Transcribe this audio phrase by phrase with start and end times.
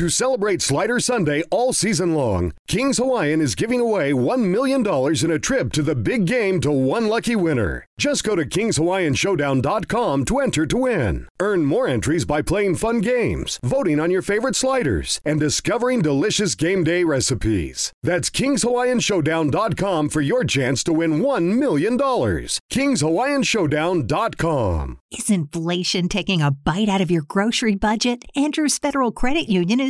[0.00, 5.30] To celebrate Slider Sunday all season long, Kings Hawaiian is giving away $1 million in
[5.30, 7.84] a trip to the big game to one lucky winner.
[7.98, 11.28] Just go to KingsHawaiianShowdown.com to enter to win.
[11.38, 16.54] Earn more entries by playing fun games, voting on your favorite sliders, and discovering delicious
[16.54, 17.92] game day recipes.
[18.02, 21.98] That's KingsHawaiianShowdown.com for your chance to win $1 million.
[21.98, 24.98] KingsHawaiianShowdown.com.
[25.10, 28.24] Is inflation taking a bite out of your grocery budget?
[28.34, 29.89] Andrews Federal Credit Union is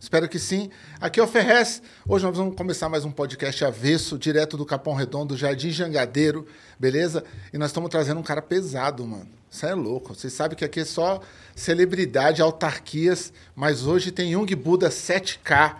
[0.00, 0.70] Espero que sim.
[1.00, 1.82] Aqui é o Ferrez.
[2.06, 6.46] Hoje nós vamos começar mais um podcast avesso, direto do Capão Redondo, Jardim Jangadeiro,
[6.78, 7.24] beleza?
[7.52, 9.28] E nós estamos trazendo um cara pesado, mano.
[9.50, 10.14] Isso é louco.
[10.14, 11.20] Vocês sabem que aqui é só
[11.52, 15.76] celebridade, autarquias, mas hoje tem Jung Buda 7K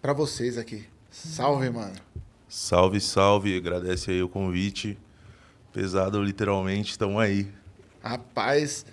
[0.00, 0.86] para vocês aqui.
[1.10, 1.94] Salve, mano.
[2.48, 3.54] Salve, salve.
[3.54, 4.98] Agradece aí o convite.
[5.74, 7.52] Pesado, literalmente, estamos aí.
[8.02, 8.86] Rapaz,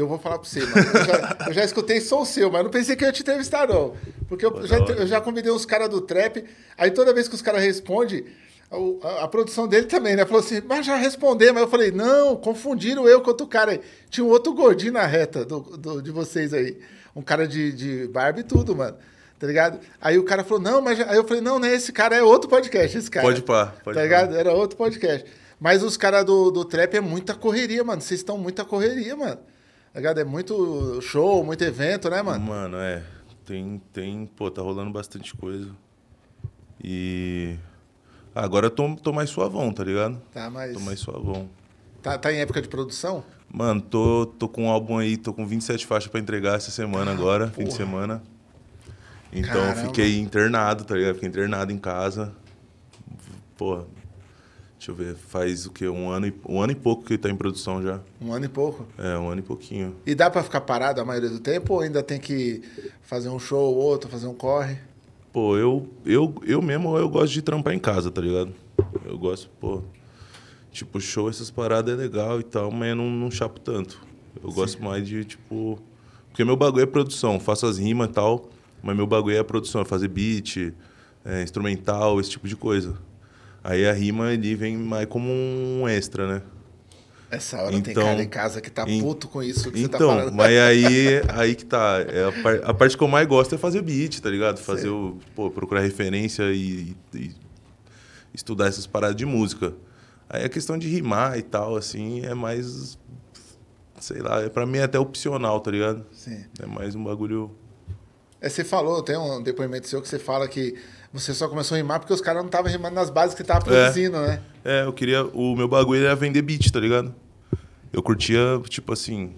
[0.00, 0.76] eu vou falar pra você, mano.
[0.76, 3.68] Eu já, eu já escutei Sou Seu, mas não pensei que eu ia te entrevistar,
[3.68, 3.94] não.
[4.28, 6.44] Porque eu, já, eu já convidei uns caras do trap,
[6.76, 8.24] aí toda vez que os caras respondem,
[8.70, 10.24] a, a- produção dele também, né?
[10.26, 11.52] Falou assim, mas já responder.
[11.52, 13.80] Mas eu falei, não, confundiram eu com outro cara aí.
[14.10, 16.78] Tinha um outro gordinho na reta do, do- de vocês aí.
[17.16, 18.96] Um cara de, de barba e tudo, mano.
[19.38, 19.78] Tá ligado?
[20.00, 21.00] Aí o cara falou, não, mas...
[21.00, 21.72] Aí eu falei, não, né?
[21.74, 23.24] Esse cara é outro podcast, esse cara.
[23.26, 24.36] Pode pá, pode Tá ligado?
[24.36, 25.24] Era outro podcast.
[25.60, 28.00] Mas os caras do, do trap é muita correria, mano.
[28.02, 29.38] Vocês estão muita correria, mano.
[29.92, 30.20] Tá?
[30.20, 32.44] É muito show, muito evento, né, mano?
[32.44, 33.02] Mano, é.
[33.44, 34.26] Tem, tem.
[34.26, 35.70] Pô, tá rolando bastante coisa.
[36.82, 37.56] E.
[38.34, 40.20] ah, Agora eu tô, tô mais suavão, tá ligado?
[40.32, 40.72] Tá, mas.
[40.74, 41.48] Tô mais suavão.
[42.02, 43.24] Tá, tá em época de produção?
[43.50, 47.10] Mano, tô, tô com um álbum aí, tô com 27 faixas pra entregar essa semana
[47.10, 47.76] agora, fim de porra.
[47.76, 48.22] semana.
[49.32, 49.80] Então Caramba.
[49.88, 51.14] fiquei internado, tá ligado?
[51.14, 52.32] Fiquei internado em casa.
[53.56, 53.84] Pô,
[54.78, 55.88] deixa eu ver, faz o quê?
[55.88, 58.00] Um ano e, um ano e pouco que tá em produção já.
[58.22, 58.86] Um ano e pouco.
[58.96, 59.96] É, um ano e pouquinho.
[60.06, 62.62] E dá pra ficar parado a maioria do tempo ou ainda tem que
[63.02, 64.78] fazer um show ou outro, fazer um corre?
[65.32, 68.52] Pô, eu, eu, eu mesmo eu gosto de trampar em casa, tá ligado?
[69.04, 69.82] Eu gosto, pô.
[70.70, 74.00] Tipo, show, essas paradas é legal e tal, mas eu não, não chapo tanto.
[74.42, 75.78] Eu gosto mais de, tipo.
[76.28, 78.48] Porque meu bagulho é produção, faço as rimas e tal,
[78.80, 80.72] mas meu bagulho é produção, é fazer beat,
[81.24, 82.96] é, instrumental, esse tipo de coisa.
[83.70, 86.42] Aí a rima ele vem mais como um extra, né?
[87.30, 89.98] Essa hora tem Então- cara em casa que tá puto com isso que você tá
[89.98, 90.32] Então, falando.
[90.34, 91.98] mas aí, aí que tá.
[92.08, 94.58] É a, par- a parte que eu mais gosto é fazer beat, tá ligado?
[94.58, 94.90] Fazer Sei.
[94.90, 95.18] o.
[95.34, 97.30] Pô, procurar referência e, e
[98.32, 99.74] estudar essas paradas de música.
[100.30, 102.98] Aí a questão de rimar e tal, assim, é mais.
[104.00, 106.06] Sei lá, é, pra mim é até opcional, tá ligado?
[106.12, 106.44] Sim.
[106.62, 107.50] É mais um bagulho.
[108.40, 110.76] É, você falou, tem um depoimento seu que você fala que
[111.12, 113.64] você só começou a rimar porque os caras não estavam rimando nas bases que tava
[113.64, 114.40] produzindo, né?
[114.64, 115.24] É, eu queria.
[115.24, 117.14] O meu bagulho era vender beat, tá ligado?
[117.92, 118.38] Eu curtia,
[118.68, 119.32] tipo assim.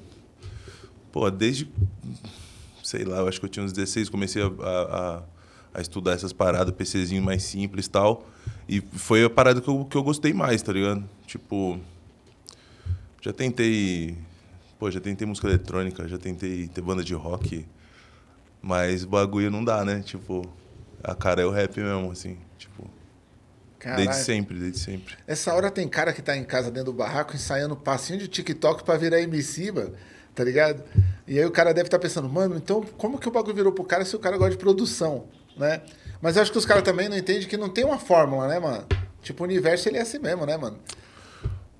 [1.12, 1.69] Pô, desde.
[2.82, 4.81] Sei lá, eu acho que eu tinha uns 16, comecei a, a,
[5.16, 5.22] a-
[5.72, 8.26] a estudar essas paradas, PCzinho mais simples e tal.
[8.69, 11.04] E foi a parada que eu, que eu gostei mais, tá ligado?
[11.26, 11.78] Tipo.
[13.22, 14.16] Já tentei.
[14.78, 17.64] Pô, já tentei música eletrônica, já tentei ter banda de rock.
[18.60, 20.00] Mas o bagulho não dá, né?
[20.00, 20.48] Tipo.
[21.03, 22.38] A cara é o rap mesmo, assim.
[22.59, 22.88] Tipo.
[23.78, 24.05] Caralho.
[24.05, 25.16] Desde sempre, desde sempre.
[25.27, 28.84] Essa hora tem cara que tá em casa dentro do barraco ensaiando passinho de TikTok
[28.84, 29.94] pra virar MC, mano.
[30.34, 30.84] Tá ligado?
[31.27, 33.84] E aí o cara deve estar pensando, mano, então como que o bagulho virou pro
[33.84, 35.83] cara se o cara gosta de produção, né?
[36.21, 38.59] Mas eu acho que os caras também não entendem que não tem uma fórmula, né,
[38.59, 38.87] mano?
[39.22, 40.78] Tipo, o universo ele é assim mesmo, né, mano?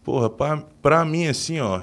[0.03, 1.83] Porra, pra, pra mim, assim, ó.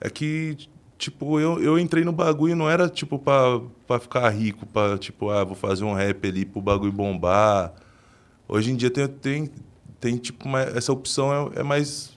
[0.00, 0.68] É que,
[1.04, 5.30] tipo, eu, eu entrei no bagulho não era, tipo, pra, pra ficar rico, pra, tipo,
[5.30, 7.72] ah, vou fazer um rap ali pro bagulho bombar.
[8.48, 9.50] Hoje em dia tem, tem,
[10.00, 12.12] tem tipo, uma- essa opção é, é mais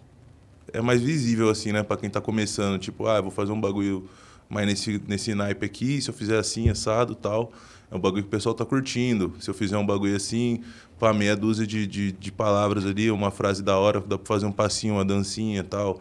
[0.74, 1.84] é mais visível, assim, né?
[1.84, 2.80] Pra quem tá começando.
[2.80, 4.10] Tipo, ah, vou fazer um bagulho
[4.50, 6.02] mais nesse, nesse naipe aqui.
[6.02, 7.52] Se eu fizer assim, assado tal,
[7.92, 9.34] é um bagulho que o pessoal tá curtindo.
[9.40, 10.62] Se eu fizer um bagulho assim,
[11.00, 14.46] pá, meia dúzia de, de, de palavras ali, uma frase da hora, dá pra fazer
[14.46, 16.00] um passinho, uma dancinha tal.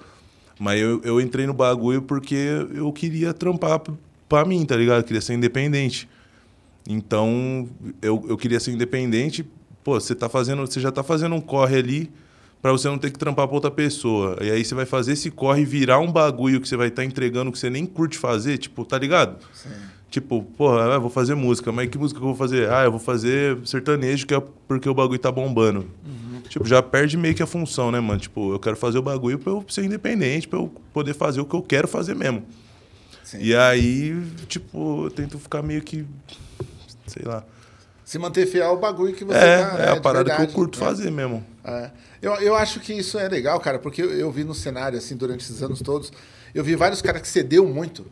[0.59, 3.81] Mas eu, eu entrei no bagulho porque eu queria trampar
[4.29, 4.99] pra mim, tá ligado?
[4.99, 6.09] Eu queria ser independente.
[6.89, 7.69] Então,
[8.01, 9.45] eu, eu queria ser independente.
[9.85, 12.11] Pô, você tá fazendo, você já tá fazendo um corre ali
[12.63, 14.37] pra você não ter que trampar pra outra pessoa.
[14.41, 17.53] E aí você vai fazer esse corre virar um bagulho que você vai estar entregando
[17.53, 19.37] que você nem curte fazer, tipo, tá ligado?
[19.53, 19.69] Sim.
[20.11, 22.71] Tipo, porra, eu vou fazer música, mas que música que eu vou fazer?
[22.71, 25.87] Ah, eu vou fazer sertanejo, que é porque o bagulho tá bombando.
[26.49, 28.21] Tipo, já perde meio que a função, né, mano?
[28.21, 31.45] Tipo, eu quero fazer o bagulho pra eu ser independente, pra eu poder fazer o
[31.45, 32.45] que eu quero fazer mesmo.
[33.23, 33.39] Sim.
[33.41, 34.15] E aí,
[34.47, 36.07] tipo, eu tento ficar meio que.
[37.07, 37.45] Sei lá.
[38.05, 40.53] Se manter fiel ao bagulho que você é, tá, É, é a parada verdade, que
[40.53, 40.87] eu curto né?
[40.87, 41.45] fazer mesmo.
[41.65, 41.91] É.
[42.23, 45.17] Eu, eu acho que isso é legal, cara, porque eu, eu vi no cenário, assim,
[45.17, 46.13] durante esses anos todos,
[46.55, 48.07] eu vi vários caras que cedeu muito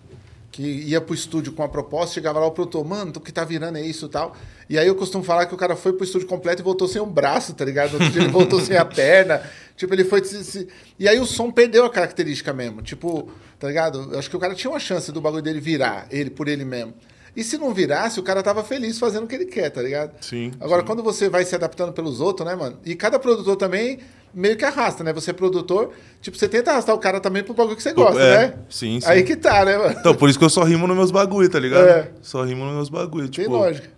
[0.54, 3.44] que ia pro estúdio com a proposta, chegava lá o produtor, mano, o que tá
[3.44, 4.36] virando é isso e tal.
[4.68, 7.00] E aí eu costumo falar que o cara foi pro estúdio completo e voltou sem
[7.00, 7.94] um braço, tá ligado?
[7.94, 9.42] Outro dia ele voltou sem a perna.
[9.76, 10.24] Tipo, ele foi.
[10.24, 10.68] Se, se...
[10.96, 12.80] E aí o som perdeu a característica mesmo.
[12.80, 13.28] Tipo,
[13.58, 14.10] tá ligado?
[14.12, 16.64] Eu acho que o cara tinha uma chance do bagulho dele virar, ele por ele
[16.64, 16.94] mesmo.
[17.36, 20.12] E se não virasse, o cara tava feliz fazendo o que ele quer, tá ligado?
[20.20, 20.52] Sim.
[20.60, 20.86] Agora, sim.
[20.86, 22.78] quando você vai se adaptando pelos outros, né, mano?
[22.84, 23.98] E cada produtor também
[24.32, 25.12] meio que arrasta, né?
[25.12, 25.90] Você é produtor,
[26.20, 28.54] tipo, você tenta arrastar o cara também pro bagulho que você gosta, é, né?
[28.70, 29.08] Sim, sim.
[29.08, 29.96] Aí que tá, né, mano?
[29.98, 31.88] Então, por isso que eu só rimo nos meus bagulho, tá ligado?
[31.88, 32.10] É.
[32.22, 33.28] Só rimo nos meus bagulho.
[33.28, 33.88] Tem tipo, lógica.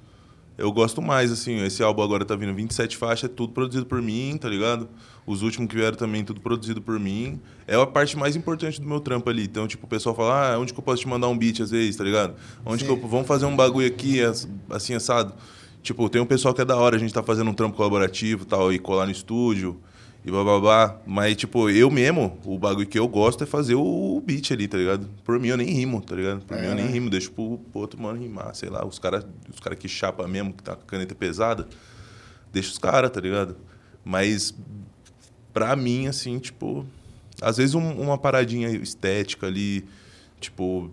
[0.59, 4.01] Eu gosto mais, assim, esse álbum agora tá vindo 27 faixas, é tudo produzido por
[4.01, 4.89] mim, tá ligado?
[5.27, 7.39] Os últimos que vieram também, tudo produzido por mim.
[7.67, 9.45] É a parte mais importante do meu trampo ali.
[9.45, 11.71] Então, tipo, o pessoal fala, ah, onde que eu posso te mandar um beat às
[11.71, 12.35] vezes, tá ligado?
[12.65, 12.97] Onde Sim.
[12.97, 13.09] que eu...
[13.09, 14.21] Vamos fazer um bagulho aqui,
[14.71, 15.35] assim, assado.
[15.83, 18.47] Tipo, tem um pessoal que é da hora, a gente tá fazendo um trampo colaborativo
[18.47, 19.79] tal, e colar no estúdio
[20.27, 21.01] e blá blá blá.
[21.07, 24.77] Mas, tipo, eu mesmo, o bagulho que eu gosto é fazer o, beat ali, tá
[24.77, 25.09] ligado?
[25.25, 26.45] Por mim eu nem rimo, tá ligado?
[26.45, 26.63] Por é.
[26.63, 28.85] mim eu nem rimo, deixo pro, pro outro mano rimar, sei lá.
[28.85, 31.69] Os caras os cara que chapa mesmo, que tá com a caneta pesada,
[32.53, 33.57] deixa os caras, tá ligado?
[34.05, 34.53] Mas,
[35.53, 36.85] pra mim, assim, tipo,
[37.41, 39.85] às vezes um, uma paradinha estética ali,
[40.41, 40.91] tipo,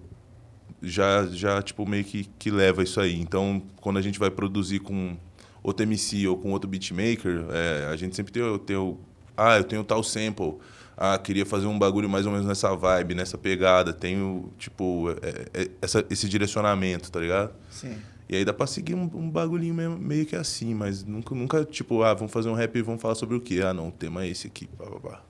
[0.79, 3.19] já, já tipo, meio que, que leva isso aí.
[3.19, 5.17] Então, quando a gente vai produzir com
[5.63, 8.99] outro MC ou com outro beatmaker, é, a gente sempre tem, tem o
[9.35, 10.55] ah, eu tenho tal sample.
[10.95, 13.91] Ah, queria fazer um bagulho mais ou menos nessa vibe, nessa pegada.
[13.91, 17.51] Tenho, tipo, é, é, essa, esse direcionamento, tá ligado?
[17.69, 17.97] Sim.
[18.29, 21.65] E aí dá pra seguir um, um bagulhinho meio, meio, que assim, mas nunca, nunca,
[21.65, 23.61] tipo, ah, vamos fazer um rap e vamos falar sobre o quê?
[23.63, 25.21] Ah, não, o tema é esse aqui, pá, pá, pá.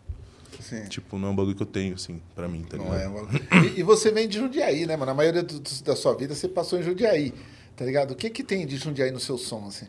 [0.62, 0.86] Sim.
[0.86, 3.12] Tipo, não é um bagulho que eu tenho, assim, pra mim, tá ligado?
[3.12, 5.12] Não é e, e, você vem de Jundiaí, né, mano?
[5.12, 7.34] A maioria do, do, da sua vida você passou em Jundiaí,
[7.76, 8.12] tá ligado?
[8.12, 9.88] O que que tem de Jundiaí no seu som, assim?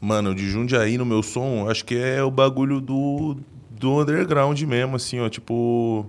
[0.00, 3.36] Mano, de Jundiaí no meu som, acho que é o bagulho do,
[3.70, 5.28] do underground mesmo, assim, ó.
[5.28, 6.06] Tipo.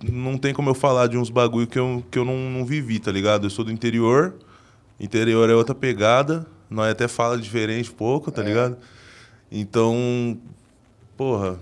[0.00, 2.98] Não tem como eu falar de uns bagulho que eu, que eu não, não vivi,
[2.98, 3.46] tá ligado?
[3.46, 4.34] Eu sou do interior.
[4.98, 6.46] Interior é outra pegada.
[6.68, 8.46] Nós até fala diferente pouco, tá é.
[8.46, 8.78] ligado?
[9.50, 10.38] Então,
[11.16, 11.58] porra,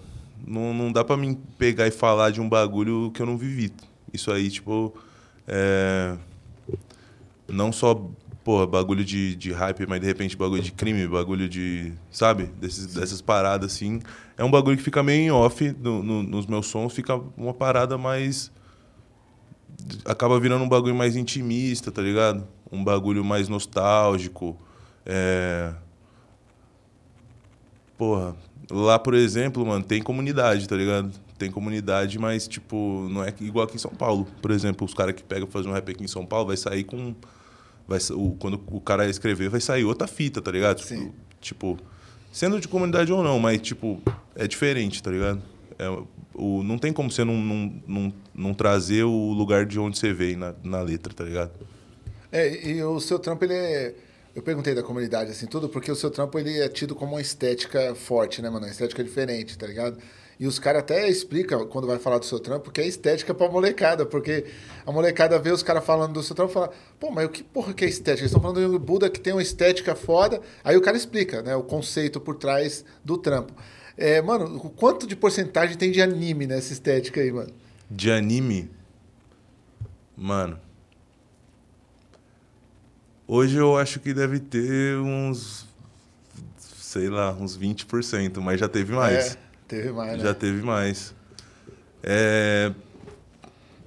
[0.47, 3.73] não, não dá pra mim pegar e falar de um bagulho que eu não vivi.
[4.13, 4.95] Isso aí, tipo.
[5.47, 6.17] É...
[7.49, 8.09] Não só
[8.45, 11.93] porra, bagulho de, de hype, mas de repente bagulho de crime, bagulho de.
[12.11, 12.45] Sabe?
[12.61, 14.01] Desses, dessas paradas assim.
[14.37, 17.55] É um bagulho que fica meio em off no, no, nos meus sons, fica uma
[17.55, 18.51] parada mais.
[20.05, 22.47] Acaba virando um bagulho mais intimista, tá ligado?
[22.71, 24.57] Um bagulho mais nostálgico.
[25.05, 25.73] É.
[27.97, 28.35] Porra,
[28.71, 31.13] lá, por exemplo, mano, tem comunidade, tá ligado?
[31.39, 34.27] Tem comunidade, mas, tipo, não é igual aqui em São Paulo.
[34.41, 36.85] Por exemplo, os caras que pegam fazer um rap aqui em São Paulo vai sair
[36.85, 37.15] com
[37.91, 40.81] vai, o, quando o cara escrever, vai sair outra fita, tá ligado?
[40.81, 41.11] Sim.
[41.41, 41.77] Tipo,
[42.31, 44.01] sendo de comunidade ou não, mas, tipo,
[44.37, 45.43] é diferente, tá ligado?
[45.77, 45.89] É,
[46.33, 50.13] o, não tem como você não, não, não, não, trazer o lugar de onde você
[50.13, 51.51] veio na, na letra, tá ligado?
[52.31, 53.95] É, e o seu trampo, ele é...
[54.37, 57.21] Eu perguntei da comunidade, assim, tudo, porque o seu trampo, ele é tido como uma
[57.21, 58.65] estética forte, né, mano?
[58.65, 59.99] Uma estética diferente, tá ligado?
[60.41, 63.47] E os caras até explicam, quando vai falar do seu trampo, que é estética pra
[63.51, 64.47] molecada, porque
[64.87, 67.45] a molecada vê os caras falando do seu trampo e fala, pô, mas o que
[67.45, 68.23] porra que é estética?
[68.23, 70.41] Eles estão falando do Buda que tem uma estética foda.
[70.65, 73.53] Aí o cara explica, né, o conceito por trás do trampo.
[73.99, 77.53] É, mano, quanto de porcentagem tem de anime nessa estética aí, mano?
[77.91, 78.71] De anime?
[80.17, 80.59] Mano.
[83.29, 85.67] Hoje eu acho que deve ter uns.
[86.57, 89.37] Sei lá, uns 20%, mas já teve mais.
[89.37, 89.50] É.
[89.71, 90.25] Teve mais, né?
[90.25, 91.15] Já teve mais.
[92.03, 92.75] É...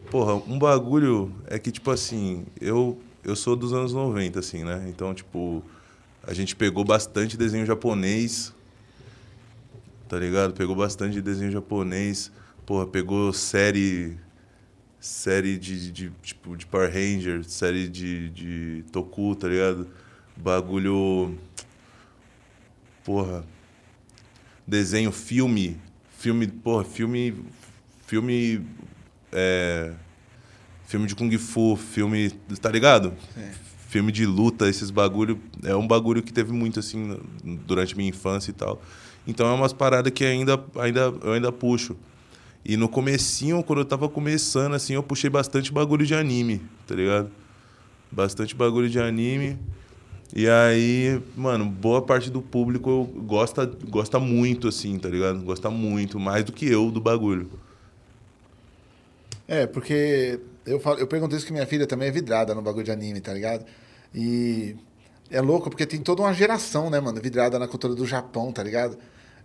[0.10, 4.86] Porra, um bagulho é que, tipo assim, eu, eu sou dos anos 90, assim, né?
[4.88, 5.62] Então, tipo,
[6.26, 8.56] a gente pegou bastante desenho japonês,
[10.08, 10.54] tá ligado?
[10.54, 12.32] Pegou bastante desenho japonês.
[12.66, 14.18] Porra, pegou série
[15.02, 19.86] série de, de, tipo, de Power Rangers, série de, de Toku, tá ligado?
[20.38, 21.38] Bagulho.
[23.04, 23.44] Porra
[24.68, 25.78] desenho, filme,
[26.18, 27.36] filme, porra, filme,
[28.08, 28.66] filme,
[29.32, 29.94] é,
[30.86, 32.30] filme de kung fu, filme,
[32.62, 33.14] tá ligado?
[33.38, 33.52] É.
[33.90, 37.20] Filme de luta, esses bagulho, é um bagulho que teve muito assim
[37.66, 38.82] durante minha infância e tal.
[39.28, 41.96] Então é umas paradas que ainda, ainda eu ainda puxo.
[42.66, 46.96] E no comecinho, quando eu tava começando, assim, eu puxei bastante bagulho de anime, tá
[46.96, 47.30] ligado?
[48.10, 49.60] Bastante bagulho de anime.
[50.36, 55.44] E aí, mano, boa parte do público gosta, gosta muito, assim, tá ligado?
[55.44, 57.52] Gosta muito, mais do que eu do bagulho.
[59.48, 62.84] É, porque eu, falo, eu perguntei isso que minha filha também é vidrada no bagulho
[62.84, 63.64] de anime, tá ligado?
[64.14, 64.76] E
[65.30, 68.64] é louco, porque tem toda uma geração, né, mano, vidrada na cultura do Japão, tá
[68.64, 68.98] ligado?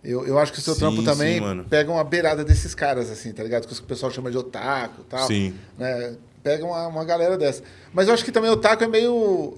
[0.03, 3.11] Eu, eu acho que o seu Sim, trampo também sim, pega uma beirada desses caras,
[3.11, 3.67] assim, tá ligado?
[3.67, 5.27] Que o pessoal chama de otaku e tal.
[5.27, 5.53] Sim.
[5.77, 6.15] Né?
[6.41, 7.61] Pega uma, uma galera dessa.
[7.93, 9.57] Mas eu acho que também o otaku é meio.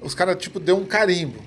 [0.00, 1.42] Os caras, tipo, deu um carimbo.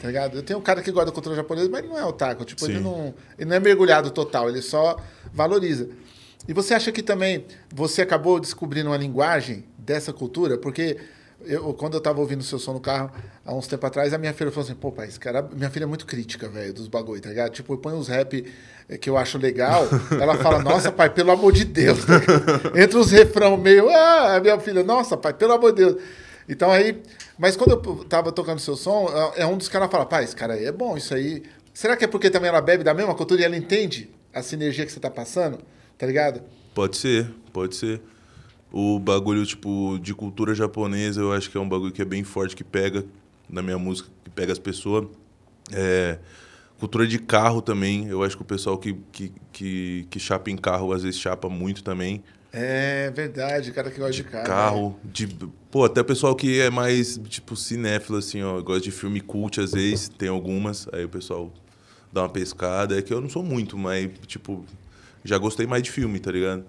[0.00, 0.36] Tá ligado?
[0.36, 2.44] Eu tenho um cara que gosta da cultura japonesa, mas ele não é otaku.
[2.44, 4.96] Tipo, ele não, ele não é mergulhado total, ele só
[5.32, 5.88] valoriza.
[6.48, 10.58] E você acha que também você acabou descobrindo uma linguagem dessa cultura?
[10.58, 10.98] Porque
[11.44, 13.10] eu, quando eu tava ouvindo o seu som no carro,
[13.44, 15.42] há uns tempos atrás, a minha filha falou assim, pô, pai, esse cara...
[15.42, 17.52] Minha filha é muito crítica, velho, dos bagulho, tá ligado?
[17.52, 18.44] Tipo, eu ponho uns rap
[18.88, 19.86] eh, que eu acho legal,
[20.20, 22.04] ela fala, nossa, pai, pelo amor de Deus.
[22.04, 22.14] tá?
[22.80, 26.02] Entre os refrão meio, ah, a minha filha, nossa, pai, pelo amor de Deus.
[26.48, 27.00] Então aí...
[27.38, 30.54] Mas quando eu tava tocando seu som, é um dos caras fala, pai, esse cara
[30.54, 31.42] aí é bom, isso aí...
[31.74, 34.84] Será que é porque também ela bebe da mesma cultura e ela entende a sinergia
[34.84, 35.58] que você tá passando?
[35.96, 36.42] Tá ligado?
[36.74, 38.00] Pode ser, pode ser.
[38.70, 42.24] O bagulho, tipo, de cultura japonesa, eu acho que é um bagulho que é bem
[42.24, 43.04] forte, que pega
[43.48, 45.06] na minha música, que pega as pessoas.
[45.72, 46.18] É,
[46.78, 50.56] cultura de carro também, eu acho que o pessoal que, que, que, que chapa em
[50.56, 52.22] carro, às vezes chapa muito também.
[52.52, 54.46] É verdade, cara que gosta de carro.
[54.46, 55.26] carro, de,
[55.70, 59.58] pô, até o pessoal que é mais, tipo, cinéfilo, assim, ó, gosta de filme cult,
[59.58, 61.50] às vezes, tem algumas, aí o pessoal
[62.12, 64.66] dá uma pescada, é que eu não sou muito, mas, tipo,
[65.24, 66.64] já gostei mais de filme, tá ligado?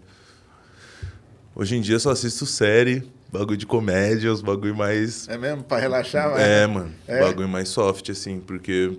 [1.54, 5.28] Hoje em dia eu só assisto série, bagulho de comédia, os bagulho mais...
[5.28, 5.64] É mesmo?
[5.64, 6.32] Pra relaxar?
[6.32, 7.20] mas- É, mano, É?
[7.20, 8.98] bagulho mais soft, assim, porque,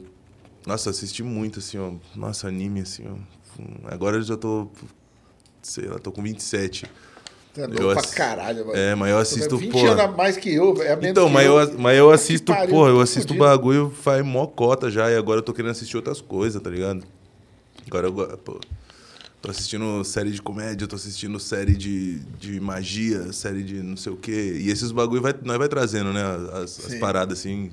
[0.66, 3.16] nossa, assisti muito, assim, ó, nossa, anime, assim, ó,
[3.88, 4.68] agora eu já tô,
[5.64, 6.86] sei lá, tô com 27,
[7.54, 8.78] Você é louco Eu pra ass- caralho, mano.
[8.78, 9.90] É, mas eu assisto, 20 porra.
[9.92, 11.78] anos a mais que eu, é menos Então, mas eu, eu.
[11.78, 15.38] mas eu assisto, pariu, porra, eu assisto o bagulho faz mó cota já, e agora
[15.38, 17.04] eu tô querendo assistir outras coisas, tá ligado?
[17.86, 18.58] Agora eu, pô,
[19.42, 24.12] tô assistindo série de comédia, tô assistindo série de, de magia, série de não sei
[24.12, 24.58] o quê.
[24.60, 26.22] E esses bagulho vai, nós vai trazendo, né,
[26.54, 27.70] as, as paradas assim.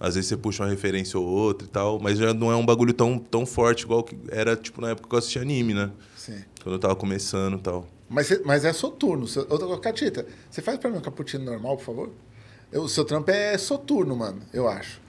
[0.00, 2.66] Às vezes você puxa uma referência ou outra e tal, mas já não é um
[2.66, 5.90] bagulho tão, tão forte igual que era, tipo, na época que eu assistia anime, né?
[6.62, 7.86] Quando eu tava começando e tal.
[8.08, 9.26] Mas, cê- mas é soturno.
[9.48, 12.10] Ô, Catita, você faz pra mim um cappuccino normal, por favor?
[12.70, 15.00] Eu- O seu trampo é soturno, mano, eu acho.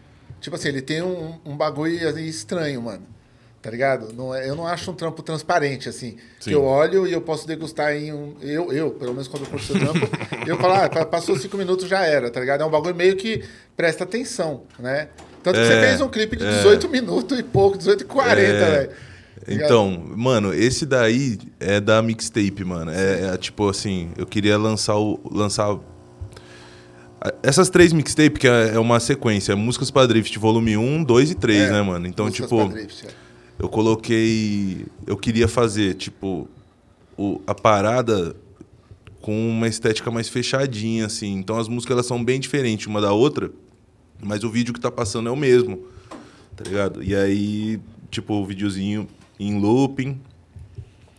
[0.41, 3.03] Tipo assim, ele tem um, um bagulho estranho, mano.
[3.61, 4.11] Tá ligado?
[4.13, 6.17] Não é- eu não acho um trampo transparente, assim.
[6.39, 6.49] Sim.
[6.49, 8.35] Que eu olho e eu posso degustar em um.
[8.41, 9.99] Eu, eu pelo menos quando eu curto seu trampo,
[10.45, 12.61] eu falo, ah, pa- passou cinco minutos já era, tá ligado?
[12.61, 13.41] É um bagulho meio que
[13.77, 15.07] presta atenção, né?
[15.41, 16.49] Tanto que você É, fez um clipe de é.
[16.57, 18.69] 18 minutos e pouco, 18 e 40, É.
[18.71, 18.91] velho.
[19.47, 22.91] Então, mano, esse daí é da mixtape, mano.
[22.91, 25.19] É, é, tipo assim, eu queria lançar o.
[25.31, 25.77] lançar.
[27.41, 31.35] Essas três mixtapes, que é é uma sequência, Músicas pra Drift, volume 1, 2 e
[31.35, 32.05] 3, É, né, mano?
[32.05, 33.09] Então, tipo, drift, é.
[33.59, 34.85] eu coloquei.
[35.07, 36.47] Eu queria fazer, tipo,
[37.17, 38.35] o, a parada
[39.21, 41.33] com uma estética mais fechadinha, assim.
[41.37, 43.51] Então as músicas elas são bem diferentes uma da outra,
[44.21, 45.79] mas o vídeo que tá passando é o mesmo,
[46.57, 47.01] tá ligado?
[47.01, 47.79] E aí,
[48.11, 49.07] tipo, o videozinho
[49.47, 50.19] em looping.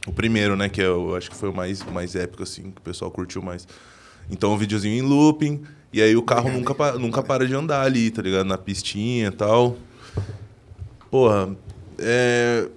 [0.06, 2.78] O primeiro, né, que é, eu acho que foi o mais, mais épico, assim, que
[2.78, 3.66] o pessoal curtiu mais.
[4.30, 5.62] Então, o videozinho em looping,
[5.92, 8.46] e aí o carro nunca, pa- nunca para de andar ali, tá ligado?
[8.46, 9.76] Na pistinha e tal.
[11.10, 11.56] Porra,
[11.98, 12.68] é.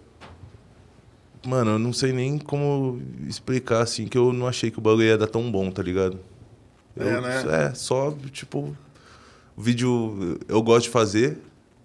[1.45, 5.03] Mano, eu não sei nem como explicar, assim, que eu não achei que o bagulho
[5.05, 6.19] ia dar tão bom, tá ligado?
[6.95, 7.67] Eu- É, né?
[7.71, 8.75] É, só, tipo.
[9.55, 11.37] O vídeo eu gosto de fazer,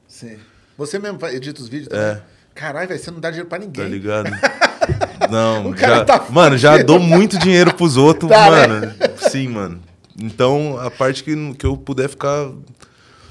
[0.07, 0.37] Sim.
[0.77, 2.05] Você mesmo edita os vídeos também?
[2.07, 2.23] É.
[2.63, 3.85] Caralho, velho, você não dá dinheiro pra ninguém.
[3.85, 4.31] tá ligado?
[5.31, 8.67] Não, já, tá mano, já dou muito dinheiro pros outros, Tá, né?
[8.69, 8.95] mano.
[9.17, 9.81] Sim, mano.
[10.21, 12.51] Então, a parte que, que eu puder ficar.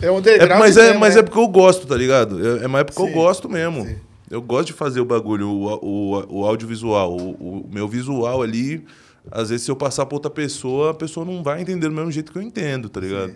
[0.01, 1.19] É um É, mas é, mas né?
[1.21, 2.59] é porque eu gosto, tá ligado?
[2.59, 3.85] É, é mais porque Sim, eu gosto mesmo.
[3.85, 3.95] sim.
[4.29, 7.15] Eu gosto de fazer o bagulho, o, o, o audiovisual.
[7.15, 7.31] O,
[7.65, 8.83] o meu visual ali,
[9.29, 12.11] às vezes, se eu passar pra outra pessoa, a pessoa não vai entender do mesmo
[12.11, 13.33] jeito que eu entendo, tá ligado?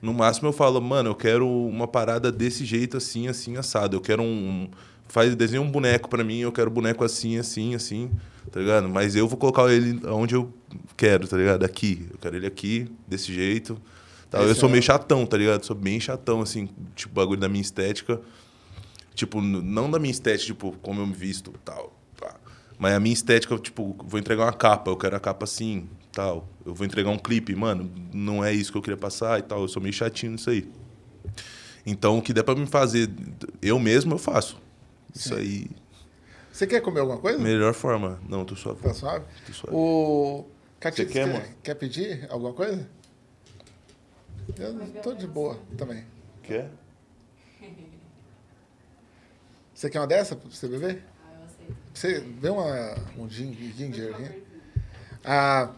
[0.00, 3.96] No máximo eu falo, mano, eu quero uma parada desse jeito, assim, assim, assado.
[3.96, 4.68] Eu quero um.
[5.08, 8.10] Faz, desenha um boneco pra mim, eu quero boneco assim, assim, assim,
[8.50, 8.88] tá ligado?
[8.88, 10.52] Mas eu vou colocar ele onde eu
[10.96, 11.64] quero, tá ligado?
[11.64, 12.06] Aqui.
[12.10, 13.80] Eu quero ele aqui, desse jeito.
[14.30, 14.40] Tá?
[14.40, 15.64] Eu sou é- meio chatão, tá ligado?
[15.64, 18.20] Sou bem chatão, assim, tipo, bagulho da minha estética.
[19.14, 21.96] Tipo, não da minha estética, tipo, como eu me visto tal.
[22.20, 22.34] pá.
[22.78, 26.46] Mas a minha estética, tipo, vou entregar uma capa, eu quero a capa assim, tal.
[26.66, 29.62] Eu vou entregar um clipe, mano, não é isso que eu queria passar e tal.
[29.62, 30.68] Eu sou meio chatinho nisso aí.
[31.86, 33.08] Então, o que der pra me fazer
[33.62, 34.58] eu mesmo, eu faço.
[35.16, 35.66] Isso aí.
[36.52, 37.38] Você quer comer alguma coisa?
[37.38, 38.18] Melhor forma.
[38.28, 38.80] Não, tô suave.
[38.82, 39.24] Tá suave?
[39.46, 39.76] Tô suave.
[39.76, 40.44] O.
[40.80, 42.88] Catito, Você quer, quer, quer pedir alguma coisa?
[44.58, 46.04] Eu tô de boa também.
[46.42, 46.70] Quer?
[49.74, 51.02] Você quer uma dessa pra você beber?
[51.92, 54.42] Você vê uma, um gin- ginger aqui?
[55.24, 55.70] Ah,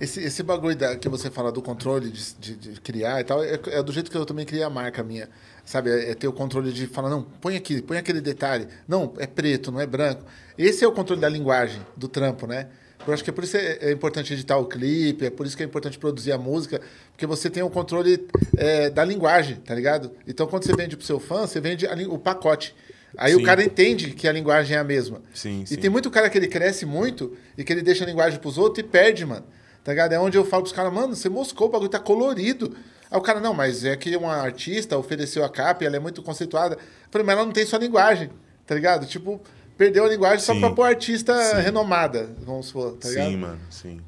[0.00, 3.42] esse, esse bagulho da, que você fala do controle de, de- de criar e tal,
[3.42, 5.28] é, é do jeito que eu também criei a marca minha.
[5.64, 5.90] Sabe?
[5.90, 8.68] É, é ter o controle de falar, não, põe aqui, põe aquele detalhe.
[8.86, 10.24] Não, é preto, não é branco.
[10.58, 12.68] Esse é o controle da linguagem, do trampo, né?
[13.06, 15.56] Eu acho que é por isso é, é importante editar o clipe, é por isso
[15.56, 16.80] que é importante produzir a música,
[17.10, 20.10] porque você tem o controle é, da linguagem, tá ligado?
[20.26, 22.74] Então, quando você vende pro seu fã, você vende a o pacote.
[23.16, 23.42] Aí Sim.
[23.42, 25.20] o cara entende que a linguagem é a mesma.
[25.32, 25.76] Sim, E sim.
[25.76, 28.84] tem muito cara que ele cresce muito e que ele deixa a linguagem pros outros
[28.84, 29.44] e perde, mano.
[29.84, 30.12] Tá ligado?
[30.12, 32.74] É onde eu falo pros caras, mano, você moscou, o bagulho tá colorido.
[33.14, 36.00] Aí o cara, não, mas é que uma artista ofereceu a capa e ela é
[36.00, 36.74] muito conceituada.
[36.74, 36.80] Eu
[37.12, 38.28] falei, mas ela não tem sua linguagem,
[38.66, 39.06] tá ligado?
[39.06, 39.40] Tipo,
[39.78, 40.58] perdeu a linguagem só Sim.
[40.58, 41.62] pra pôr artista Sim.
[41.62, 43.30] renomada, vamos supor, tá ligado?
[43.30, 44.00] sim, mano, sim.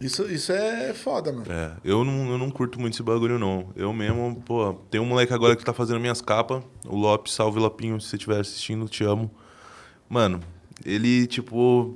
[0.00, 1.44] Isso, isso é foda, mano.
[1.50, 3.68] É, eu não, eu não curto muito esse bagulho, não.
[3.76, 7.58] Eu mesmo, pô, tem um moleque agora que tá fazendo minhas capas, o Lopes, salve
[7.58, 9.30] Lopinho, se você estiver assistindo, te amo.
[10.08, 10.40] Mano,
[10.82, 11.94] ele, tipo,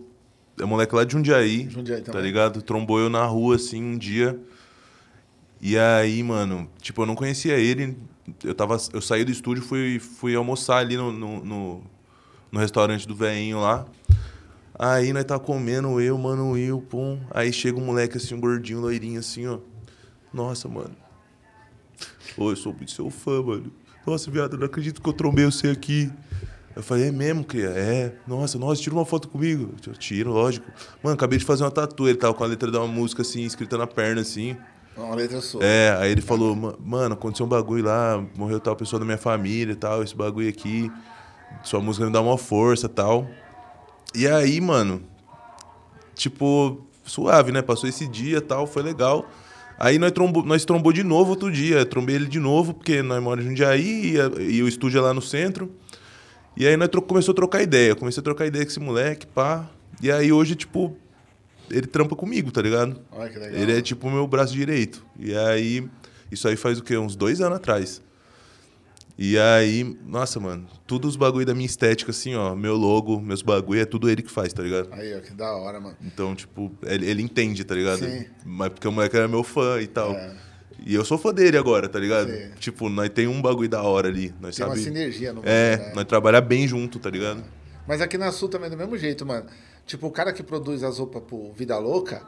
[0.60, 2.60] é moleque lá de Jundiaí, Jundiaí tá ligado?
[2.60, 4.38] Trombou eu na rua, assim, um dia.
[5.60, 7.96] E aí, mano, tipo, eu não conhecia ele.
[8.42, 11.82] Eu, tava, eu saí do estúdio, fui, fui almoçar ali no, no, no,
[12.50, 13.84] no restaurante do velhinho lá.
[14.78, 17.20] Aí nós tá comendo, eu, mano, Will, pum.
[17.30, 19.58] Aí chega um moleque assim, um gordinho, loirinho assim, ó.
[20.32, 20.96] Nossa, mano.
[22.38, 23.70] Ô, eu sou muito seu fã, mano.
[24.06, 26.10] Nossa, viado, eu não acredito que eu trombei você aqui.
[26.74, 27.68] Eu falei, é mesmo, cria?
[27.68, 28.14] É.
[28.26, 29.74] Nossa, nossa, tira uma foto comigo.
[29.86, 30.66] Eu tiro, lógico.
[31.02, 32.08] Mano, acabei de fazer uma tatu.
[32.08, 34.56] Ele tava com a letra de uma música assim, escrita na perna, assim.
[34.96, 35.64] Uma letra sua.
[35.64, 39.16] É, aí ele falou, "Ma- mano, aconteceu um bagulho lá, morreu tal pessoa da minha
[39.18, 40.90] família e tal, esse bagulho aqui,
[41.62, 43.26] sua música me dá uma força e tal.
[44.14, 45.02] E aí, mano,
[46.14, 47.62] tipo, suave, né?
[47.62, 49.28] Passou esse dia e tal, foi legal.
[49.78, 53.22] Aí nós trombou, nós trombou de novo outro dia, trombei ele de novo, porque nós
[53.22, 55.70] moramos em Jundiaí e, e o estúdio é lá no centro.
[56.56, 59.66] E aí nós começou a trocar ideia, comecei a trocar ideia com esse moleque, pá.
[60.02, 60.94] E aí hoje, tipo,
[61.70, 63.00] ele trampa comigo, tá ligado?
[63.10, 63.60] Olha que legal.
[63.60, 65.04] Ele é tipo o meu braço direito.
[65.18, 65.88] E aí,
[66.30, 66.96] isso aí faz o quê?
[66.96, 68.02] Uns dois anos atrás.
[69.22, 73.42] E aí, nossa, mano, tudo os bagulho da minha estética, assim, ó, meu logo, meus
[73.42, 74.88] bagulho, é tudo ele que faz, tá ligado?
[74.92, 75.94] Aí, ó, que da hora, mano.
[76.00, 77.98] Então, tipo, ele, ele entende, tá ligado?
[77.98, 78.24] Sim.
[78.46, 80.12] Mas porque o moleque era meu fã e tal.
[80.12, 80.34] É.
[80.86, 82.30] E eu sou fã dele agora, tá ligado?
[82.30, 82.50] Sim.
[82.58, 84.32] Tipo, nós tem um bagulho da hora ali.
[84.40, 84.84] Nós Tem uma sabe...
[84.84, 85.92] sinergia no É, né?
[85.94, 87.44] nós trabalhar bem junto, tá ligado?
[87.86, 89.44] Mas aqui na Sul também é do mesmo jeito, mano.
[89.86, 92.22] Tipo, o cara que produz as roupas pro Vida Louca,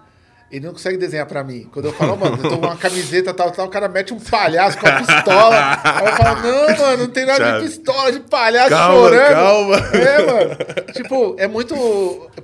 [0.51, 1.69] ele não consegue desenhar pra mim.
[1.73, 4.21] Quando eu falo, mano, eu tô com uma camiseta tal, tal, o cara mete um
[4.21, 5.81] palhaço com a pistola.
[5.83, 9.33] Aí eu falo, não, mano, não tem nada de pistola, de palhaço Calma, chorando.
[9.33, 9.77] calma.
[9.97, 10.57] É, mano.
[10.93, 11.75] Tipo, é muito.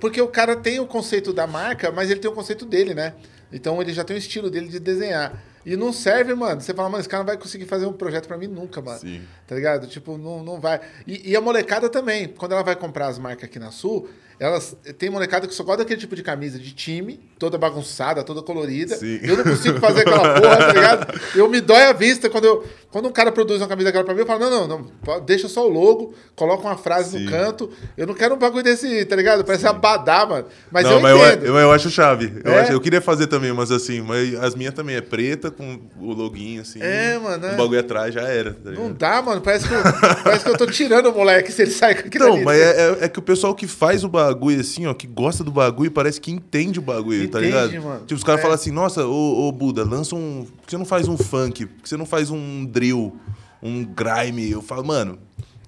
[0.01, 3.13] Porque o cara tem o conceito da marca, mas ele tem o conceito dele, né?
[3.53, 5.43] Então ele já tem o estilo dele de desenhar.
[5.67, 6.63] E não serve, mano.
[6.63, 9.01] Você fala, mano, esse cara não vai conseguir fazer um projeto pra mim nunca, mano.
[9.01, 9.21] Sim.
[9.47, 9.87] Tá ligado?
[9.87, 10.81] Tipo, não, não vai.
[11.07, 14.09] E, e a molecada também, quando ela vai comprar as marcas aqui na Sul,
[14.41, 18.43] elas tem molecada que só gosta daquele tipo de camisa de time, toda bagunçada, toda
[18.43, 18.97] colorida.
[18.97, 19.19] Sim.
[19.23, 21.21] Eu não consigo fazer aquela porra, tá ligado?
[21.35, 22.65] Eu me dói a vista quando eu.
[22.91, 25.47] Quando um cara produz uma camisa daquela pra mim, eu falo, não, não, não, deixa
[25.47, 27.25] só o logo, coloca uma frase Sim.
[27.25, 27.71] no canto.
[27.97, 29.45] Eu não quero um bagulho desse, tá ligado?
[29.45, 30.47] Parece abadá, mano.
[30.71, 31.45] Mas não, eu mas entendo.
[31.47, 32.33] eu, eu acho chave.
[32.43, 32.61] Eu, É?
[32.61, 36.15] acho- eu queria fazer também, mas assim, mas as minhas também é preta, com o
[36.15, 36.81] loguinho assim.
[36.81, 37.55] É, mano, O é.
[37.57, 38.55] bagulho atrás já era.
[38.55, 39.41] Tá Não dá, mano.
[39.43, 39.83] Parece que, eu,
[40.25, 42.45] parece que eu tô tirando o moleque se ele sai com aquilo Não, ali.
[42.45, 45.43] mas é, é- é que o pessoal que faz o bagulho assim, ó, que gosta
[45.45, 47.85] do bagulho, parece que entende o bagulho, tá Entende, ligado?
[47.85, 48.01] mano.
[48.01, 48.43] Tipo, os caras É.
[48.43, 50.45] falam assim, nossa, ô, ô Buda, lança um.
[50.45, 51.67] Por que você não faz um funk?
[51.67, 53.17] Por que você não faz um drill,
[53.63, 54.51] um grime?
[54.51, 55.19] Eu falo, mano,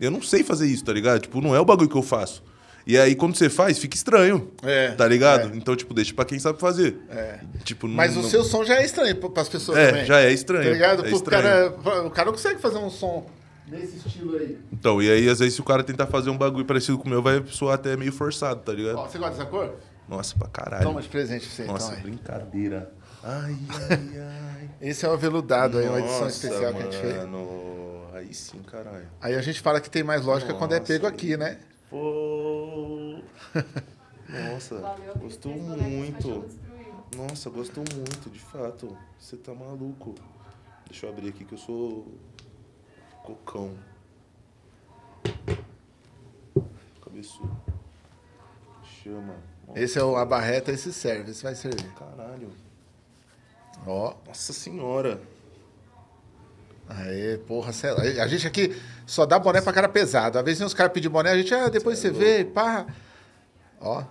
[0.01, 1.21] eu não sei fazer isso, tá ligado?
[1.23, 2.43] Tipo, não é o bagulho que eu faço.
[2.87, 4.51] E aí, quando você faz, fica estranho.
[4.63, 5.53] É, Tá ligado?
[5.53, 5.57] é.
[5.57, 6.97] Então, tipo, deixa pra quem sabe fazer.
[7.11, 7.39] É.
[7.63, 10.05] Tipo, não- Mas o não- seu som já é estranho para as pessoas É, também.
[10.07, 11.05] já é estranho, Tá ligado?
[11.07, 11.43] é estranho.
[11.45, 13.27] cara, o cara não consegue fazer um som
[13.71, 14.59] nesse estilo aí.
[14.73, 17.09] Então, e aí, às vezes, se o cara tentar fazer um bagulho parecido com o
[17.11, 18.97] meu, vai soar até meio forçado, tá ligado?
[18.97, 19.75] Ó, você gosta dessa cor?
[20.09, 20.83] Nossa, pra caralho.
[20.85, 22.03] Toma de presente pra você, Nossa, então.
[22.03, 22.93] brincadeira.
[23.23, 24.71] Ai, ai, ai.
[24.81, 27.17] Esse é o aveludado aí, uma edição Nossa, especial que a gente fez.
[27.17, 28.07] mano.
[28.15, 29.07] Aí sim, caralho.
[29.21, 31.59] Aí a gente fala que tem mais lógica quando é Nossa, pego aqui, né?
[31.89, 33.19] Pô.
[34.29, 36.45] Nossa, Valeu, gostou muito.
[37.17, 38.97] Nossa, gostou muito, de fato.
[39.19, 40.15] Você tá maluco.
[40.89, 42.07] Deixa eu abrir aqui que eu sou
[43.25, 43.77] cocão.
[47.03, 47.57] Cabeçudo.
[49.03, 49.35] Chama.
[49.75, 51.91] Esse é o, a barreta, esse serve, esse vai servir.
[51.95, 52.51] Caralho.
[53.87, 55.21] Ó, Nossa senhora.
[56.89, 58.03] Aê, porra, sei lá.
[58.03, 60.39] A gente aqui só dá boné pra cara pesado.
[60.39, 62.85] Às vezes os caras pedir boné, a gente, ah, depois você vê, pá.
[63.81, 64.03] Ó,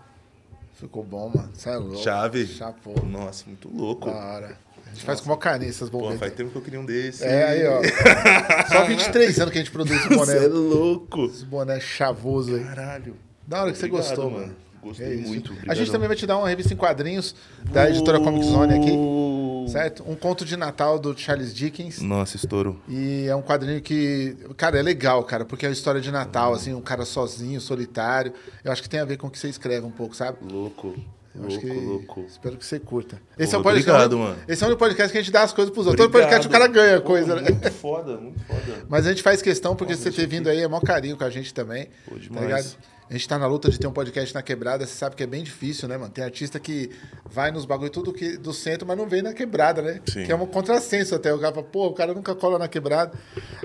[0.73, 1.51] ficou bom, mano.
[1.53, 1.97] Sai louco.
[1.97, 2.47] Chave.
[2.47, 2.93] Chapô.
[3.05, 4.09] Nossa, muito louco.
[4.09, 4.57] Da hora.
[4.91, 6.19] A gente faz com maior carinho essas Pô, borboletas.
[6.19, 7.23] faz tempo que eu queria um desse.
[7.23, 7.81] É, aí, ó.
[8.71, 10.47] Só 23 anos que a gente produz esse Você é boné.
[10.47, 11.25] louco.
[11.25, 12.63] Esse boné chavoso aí.
[12.63, 13.15] Caralho.
[13.47, 14.41] Da hora que você Obrigado, gostou, mano.
[14.47, 14.55] mano.
[14.81, 17.35] Gostei É muito, A gente também vai te dar uma revista em quadrinhos
[17.69, 20.05] da editora Comic Zone aqui, certo?
[20.07, 21.99] Um conto de Natal do Charles Dickens.
[22.01, 22.79] Nossa, estouro.
[22.87, 26.53] E é um quadrinho que, cara, é legal, cara, porque é uma história de Natal,
[26.53, 28.31] assim, um cara sozinho, solitário.
[28.63, 30.37] Eu acho que tem a ver com o que você escreve um pouco, sabe?
[30.49, 30.95] Louco.
[31.35, 31.85] Eu acho Louco, que.
[31.85, 32.25] louco.
[32.27, 33.21] Espero que você curta.
[33.37, 33.89] Esse é o Pô, podcast.
[33.89, 34.37] obrigado, mano.
[34.47, 36.05] Esse é o único podcast que a gente dá as coisas pros outros.
[36.05, 37.49] Todo podcast o cara ganha Pô, coisa, né?
[37.51, 38.85] Muito foda, muito foda.
[38.89, 41.29] Mas a gente faz questão porque você ter vindo aí é maior carinho com a
[41.29, 41.87] gente também.
[42.05, 42.45] Pô, tá demais.
[42.45, 42.77] ligado?
[43.09, 45.27] A gente tá na luta de ter um podcast na quebrada, você sabe que é
[45.27, 46.11] bem difícil, né, mano?
[46.11, 46.91] Tem artista que
[47.25, 49.99] vai nos bagulho tudo que, do centro, mas não vem na quebrada, né?
[50.05, 50.25] Sim.
[50.25, 51.33] Que é um contrassenso até.
[51.33, 53.17] O cara fala, pô, o cara nunca cola na quebrada.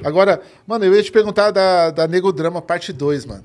[0.02, 3.44] Agora, mano, eu ia te perguntar da, da Nego Drama parte 2, mano.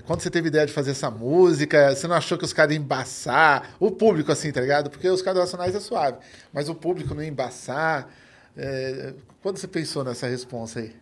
[0.00, 2.82] Quando você teve ideia de fazer essa música, você não achou que os caras iam
[2.82, 3.74] embaçar?
[3.78, 4.88] O público, assim, tá ligado?
[4.88, 6.16] Porque os caras nacionais é suave,
[6.52, 8.08] mas o público não ia embaçar.
[8.56, 10.92] É, Quando você pensou nessa resposta aí?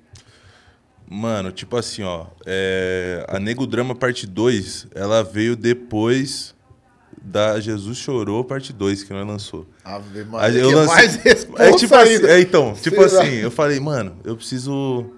[1.09, 2.27] Mano, tipo assim, ó.
[2.47, 6.55] é, A Nego Drama Parte 2, ela veio depois
[7.23, 9.67] da Jesus Chorou Parte 2, que nós lançou.
[9.85, 11.27] Ave Maria, eu lancei- mais
[11.59, 13.23] é, tipo assim, é, então, tipo Sei lá.
[13.25, 15.11] assim, eu falei, mano, eu preciso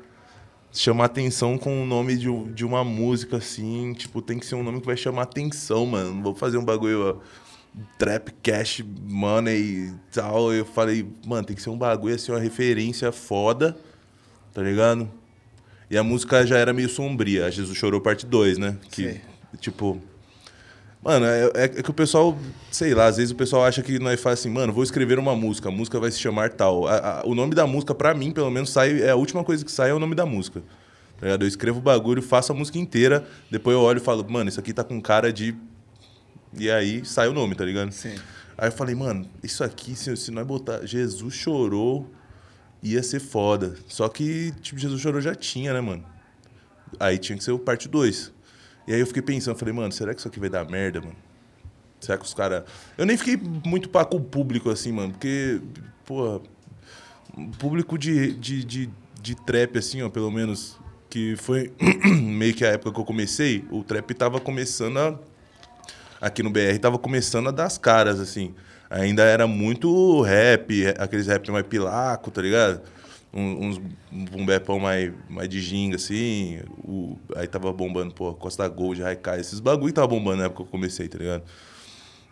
[0.72, 4.62] chamar atenção com o nome de, de uma música, assim, tipo, tem que ser um
[4.62, 6.14] nome que vai chamar atenção, mano.
[6.14, 10.52] Não vou fazer um bagulho, ó, trap, cash, money e tal.
[10.52, 13.76] Eu falei, mano, tem que ser um bagulho, assim, uma referência foda,
[14.52, 15.10] tá ligado?
[15.90, 18.78] E a música já era meio sombria, a Jesus Chorou Parte 2, né?
[18.90, 19.20] Que, Sim.
[19.58, 20.00] tipo...
[21.02, 22.38] Mano, é, é que o pessoal,
[22.70, 25.34] sei lá, às vezes o pessoal acha que nós faz assim, mano, vou escrever uma
[25.34, 26.86] música, a música vai se chamar tal.
[26.86, 29.64] A- a- o nome da música, pra mim, pelo menos, sai, é a última coisa
[29.64, 30.60] que sai é o nome da música.
[31.18, 31.42] Tá ligado?
[31.42, 34.60] Eu escrevo o bagulho, faço a música inteira, depois eu olho e falo, mano, isso
[34.60, 35.56] aqui tá com cara de.
[36.56, 37.90] E aí sai o nome, tá ligado?
[37.90, 38.14] Sim.
[38.56, 42.08] Aí eu falei, mano, isso aqui, se, se nós botar Jesus chorou,
[42.80, 43.74] ia ser foda.
[43.88, 46.04] Só que, tipo, Jesus chorou já tinha, né, mano?
[47.00, 48.30] Aí tinha que ser o parte 2.
[48.86, 51.16] E aí eu fiquei pensando, falei, mano, será que isso aqui vai dar merda, mano?
[52.00, 52.64] Será que os caras.
[52.98, 55.60] Eu nem fiquei muito pá com o público, assim, mano, porque,
[56.04, 56.40] porra,
[57.58, 58.90] público de, de, de,
[59.20, 61.72] de trap, assim, ó, pelo menos, que foi
[62.20, 65.18] meio que a época que eu comecei, o trap tava começando a
[66.22, 68.54] aqui no BR tava começando a dar as caras, assim.
[68.88, 72.80] Ainda era muito rap, aqueles rap mais pilaco, tá ligado?
[73.34, 73.80] Um- Uns
[74.34, 76.60] um bepão mais, mais de ginga, assim.
[76.84, 80.68] O, aí tava bombando, pô, Costa Gold, Haikai, esses bagulho tava bombando na época que
[80.68, 81.42] eu comecei, tá ligado?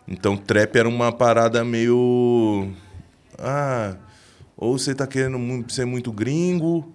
[0.07, 2.71] Então, trap era uma parada meio.
[3.37, 3.95] Ah,
[4.57, 5.39] ou você tá querendo
[5.71, 6.91] ser muito gringo,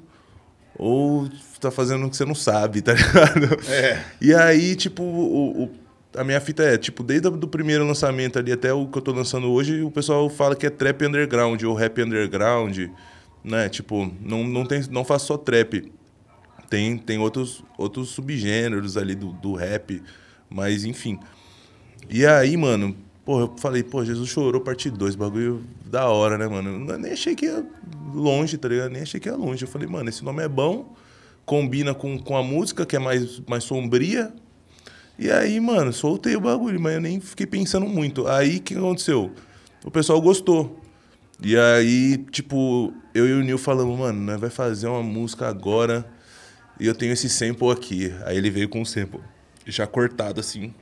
[0.78, 1.28] ou
[1.60, 3.58] tá fazendo o que você não sabe, tá ligado?
[3.68, 4.04] É.
[4.20, 5.70] E aí, tipo, o, o-
[6.16, 9.02] a minha fita é, tipo, desde o do primeiro lançamento ali até o que eu
[9.02, 12.78] tô lançando hoje, o pessoal fala que é trap underground ou rap underground,
[13.46, 13.68] né?
[13.68, 15.90] Tipo, não, não, tem, não faço só trap.
[16.68, 20.02] Tem, tem outros, outros subgêneros ali do, do rap,
[20.50, 21.18] mas enfim.
[22.10, 26.48] E aí, mano, pô, eu falei, pô, Jesus chorou, parte 2, bagulho da hora, né,
[26.48, 26.90] mano?
[26.90, 27.64] Eu nem achei que ia
[28.12, 28.90] longe, tá ligado?
[28.90, 29.64] Nem achei que ia longe.
[29.64, 30.92] Eu falei, mano, esse nome é bom,
[31.44, 34.34] combina com, com a música, que é mais, mais sombria.
[35.16, 38.26] E aí, mano, soltei o bagulho, mas eu nem fiquei pensando muito.
[38.26, 39.30] Aí, o que aconteceu?
[39.84, 40.82] O pessoal gostou.
[41.42, 46.06] E aí, tipo, eu e o Nil falamos, mano, nós vai fazer uma música agora
[46.80, 48.14] e eu tenho esse sample aqui.
[48.24, 49.20] Aí ele veio com o sample
[49.66, 50.72] já cortado assim.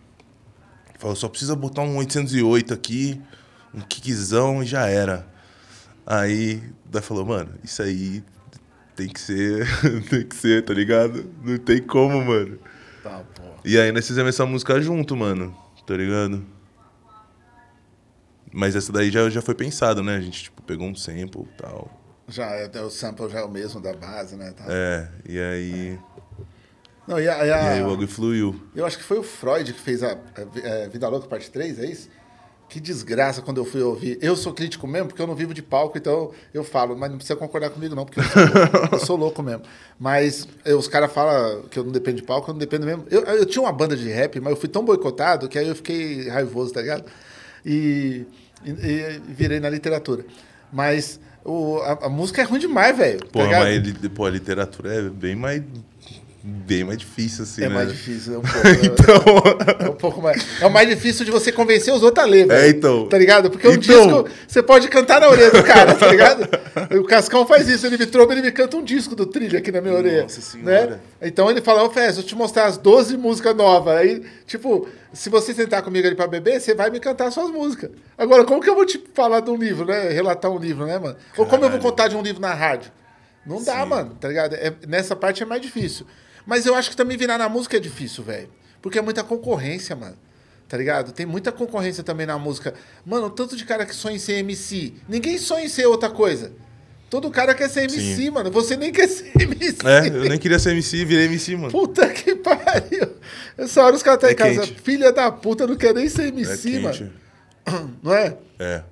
[0.99, 3.21] Falou, só precisa botar um 808 aqui,
[3.73, 5.27] um kickzão e já era.
[6.07, 8.23] Aí, daí falou, mano, isso aí
[8.95, 9.67] tem que ser,
[10.09, 11.31] tem que ser, tá ligado?
[11.43, 12.59] Não tem como, mano.
[13.03, 13.43] Tá, pô.
[13.65, 16.45] E aí nós fizemos essa música junto, mano, tá ligado?
[18.57, 20.17] Mas essa daí já, já foi pensado, né?
[20.17, 21.91] A gente, tipo, pegou um sample e tal.
[22.29, 24.53] Já é, o sample já é o mesmo da base, né?
[24.57, 24.65] Tá.
[24.69, 25.99] É, e aí...
[27.07, 28.55] Não, e a, e a- E aí o bagulho fluiu.
[28.75, 30.19] Eu acho que foi o Freud que fez a, a-
[30.63, 32.09] é, Vida Louca parte 3, é isso?
[32.69, 34.19] Que desgraça quando eu fui ouvir.
[34.23, 37.19] Eu sou crítico mesmo, porque eu não vivo de palco, então eu falo, mas não
[37.19, 39.63] precisa concordar comigo, não, porque eu sou louco, eu sou louco mesmo.
[39.99, 43.05] Mas eh, os caras falam que eu não dependo de palco, eu não dependo mesmo.
[43.11, 45.75] Eu, eu tinha uma banda de rap, mas eu fui tão boicotado que aí eu
[45.75, 47.05] fiquei raivoso, tá ligado?
[47.67, 48.25] E,
[48.71, 50.25] e- e virei na literatura.
[50.73, 53.21] Mas o- a, a música é ruim demais, velho.
[53.21, 53.63] tá ligado?
[53.65, 55.63] mas li- pô, a literatura é bem mais
[56.47, 57.75] bem mais difícil, assim, É né?
[57.75, 59.49] mais difícil, é um pouco.
[59.65, 59.87] né?
[59.87, 60.47] É um pouco mais.
[60.61, 62.61] É o mais difícil de você convencer os outros a ler, velho.
[62.67, 63.09] É, então.
[63.09, 63.51] Tá ligado?
[63.51, 63.81] Porque o Então.
[64.25, 66.47] disco, você pode cantar na orelha do cara, tá ligado?
[67.01, 69.73] O Cascão faz isso, ele me trouxe, ele me canta um disco do trilha aqui
[69.73, 70.23] na minha orelha.
[70.25, 70.87] Nossa Senhora.
[70.87, 70.99] Né?
[71.23, 73.97] Então ele fala, ô Fez, vou te mostrar as 12 músicas novas.
[73.97, 77.91] Aí, tipo, se você sentar comigo ali pra beber, você vai me cantar suas músicas.
[78.19, 80.11] Agora, como que eu vou te falar de um livro, né?
[80.11, 81.17] Relatar um livro, né, mano?
[81.39, 81.83] Ou como eu vou Caralho.
[81.83, 82.93] contar de um livro na rádio?
[83.47, 83.89] Não dá, Sim.
[83.89, 84.55] mano, tá ligado?
[84.55, 86.07] É- nessa parte é mais difícil.
[86.47, 88.49] Mas eu acho que também virar na música é difícil, velho.
[88.83, 90.17] Porque é muita concorrência, mano.
[90.69, 91.13] Tá ligado?
[91.13, 92.75] Tem muita concorrência também na música.
[93.05, 94.95] Mano, tanto de cara que sonha em ser MC.
[95.09, 96.53] Ninguém sonha em ser outra coisa.
[97.11, 98.31] Todo cara quer ser MC, Sim.
[98.31, 98.51] mano.
[98.51, 99.87] Você nem quer ser MC.
[99.87, 101.71] É, eu nem queria ser MC e virei MC, mano.
[101.71, 103.09] Puta que pariu.
[103.57, 104.67] Essa hora os caras estão É em casa.
[104.69, 104.81] quente.
[104.81, 107.03] Filha da puta, não quer nem ser É MC, quente.
[107.05, 107.13] mano.
[108.03, 108.37] Não é?
[108.59, 108.83] É.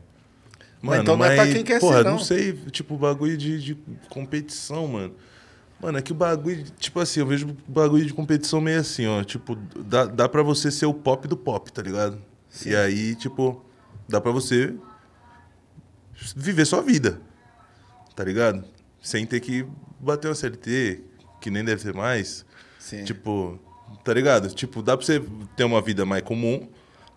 [0.81, 2.11] Mas então não é pra quem quer porra, ser, não.
[2.13, 5.15] não sei, tipo, bagulho de, de competição, mano.
[5.83, 9.25] Mano, é que o bagulho, tipo assim, eu vejo bagulho de competição meio assim, ó.
[9.25, 12.23] Tipo, dá, dá pra você ser o pop do pop, tá ligado?
[12.65, 13.61] E aí, tipo,
[14.09, 14.73] dá pra você
[16.37, 17.21] viver sua vida,
[18.15, 18.65] tá ligado?
[19.03, 19.67] Sem ter que
[19.99, 21.01] bater uma CLT,
[21.41, 22.47] que nem deve ter mais.
[22.79, 23.03] Sim.
[23.03, 23.59] Tipo,
[24.05, 24.55] tá ligado?
[24.55, 25.21] Tipo, dá pra você
[25.57, 26.69] ter uma vida mais comum,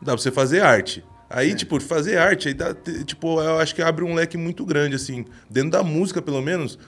[0.02, 1.04] dá pra você fazer arte.
[1.30, 2.74] Aí, tipo, fazer arte, aí dá,
[3.06, 5.24] tipo, eu acho que abre um leque muito grande, assim.
[5.50, 6.80] Dentro da música, pelo menos.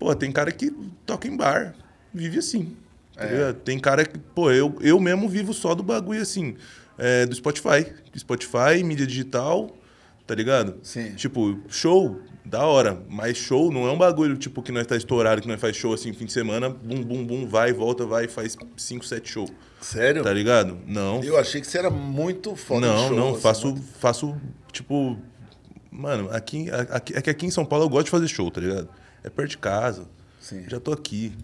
[0.00, 0.70] Pô, tem cara que
[1.04, 1.74] toca em bar,
[2.12, 2.74] vive assim.
[3.14, 3.54] tá ligado?
[3.56, 6.56] Tem cara que, pô, eu, eu mesmo vivo só do bagulho, assim,
[6.96, 7.86] é, do Spotify.
[8.16, 9.76] Spotify, mídia digital,
[10.26, 10.78] tá ligado?
[10.82, 11.12] Sim.
[11.16, 13.02] Tipo, show, da hora.
[13.10, 15.92] Mas show não é um bagulho, tipo, que nós tá estourado, que nós faz show,
[15.92, 19.52] assim, fim de semana, bum, bum, bum, vai, volta, vai, faz 5, 7 shows.
[19.82, 20.22] Sério?
[20.22, 20.78] Tá ligado?
[20.86, 21.22] Não.
[21.22, 24.40] Eu achei que você era muito foda Não, show, não, assim, faço, faço,
[24.72, 25.18] tipo.
[25.92, 28.62] Mano, aqui, aqui, é que aqui em São Paulo eu gosto de fazer show, tá
[28.62, 28.88] ligado?
[29.22, 30.08] É perto de casa.
[30.40, 30.64] Sim.
[30.68, 31.36] Já tô aqui.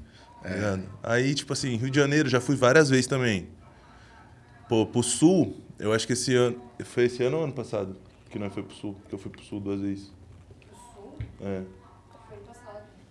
[0.42, 0.82] Tá ligado?
[1.02, 3.48] Aí, tipo assim, Rio de Janeiro já fui várias vezes também.
[4.68, 6.60] Pô, pro sul, eu acho que esse ano.
[6.84, 7.96] Foi esse ano ou ano passado?
[8.30, 8.96] Que nós foi pro sul?
[9.08, 10.12] Que eu fui pro sul duas vezes.
[11.40, 11.62] É.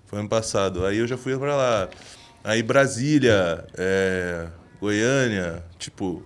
[0.06, 0.86] Foi ano passado.
[0.86, 1.90] Aí eu já fui pra lá.
[2.44, 4.48] Aí Brasília, é,
[4.80, 6.24] Goiânia, tipo,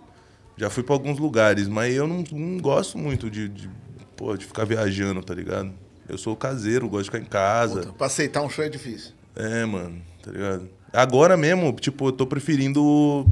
[0.57, 3.69] já fui pra alguns lugares, mas eu não, não gosto muito de, de,
[4.17, 5.73] pô, de ficar viajando, tá ligado?
[6.09, 7.81] Eu sou caseiro, gosto de ficar em casa.
[7.81, 9.11] Puta, pra aceitar um show é difícil.
[9.35, 10.67] É, mano, tá ligado?
[10.91, 13.25] Agora mesmo, tipo, eu tô preferindo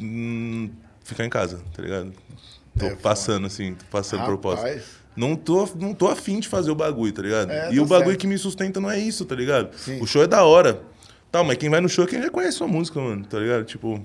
[0.00, 0.70] hum,
[1.02, 2.12] ficar em casa, tá ligado?
[2.78, 4.38] Tô É, passando, assim, tô passando Rapaz.
[4.40, 4.82] proposta.
[5.16, 7.50] Não tô, não tô afim de fazer o bagulho, tá ligado?
[7.50, 8.20] É, e tá o bagulho certo.
[8.20, 9.74] que me sustenta não é isso, tá ligado?
[9.76, 10.00] Sim.
[10.00, 10.82] O show é da hora.
[11.32, 13.64] Tá, mas quem vai no show é quem já conhece sua música, mano, tá ligado?
[13.64, 14.04] Tipo,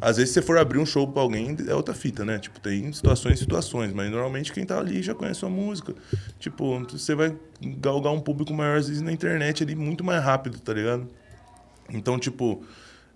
[0.00, 2.38] às vezes se você for abrir um show pra alguém, é outra fita, né?
[2.38, 5.94] Tipo, tem situações e situações, mas normalmente quem tá ali já conhece sua música.
[6.38, 10.58] Tipo, você vai galgar um público maior, às vezes, na internet ali, muito mais rápido,
[10.58, 11.06] tá ligado?
[11.90, 12.64] Então, tipo,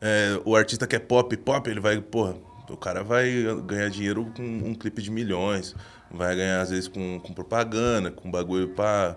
[0.00, 2.36] é, o artista que é pop, pop, ele vai, porra,
[2.68, 3.30] o cara vai
[3.66, 5.74] ganhar dinheiro com um clipe de milhões,
[6.10, 9.16] vai ganhar, às vezes, com, com propaganda, com bagulho pra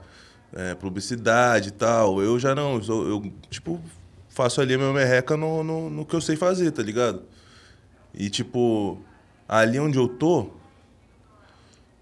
[0.53, 2.21] é, publicidade e tal.
[2.21, 3.81] Eu já não, eu, eu, tipo,
[4.29, 7.23] faço ali a minha merreca no, no, no que eu sei fazer, tá ligado?
[8.17, 8.99] E, tipo,
[9.47, 10.49] ali onde eu tô,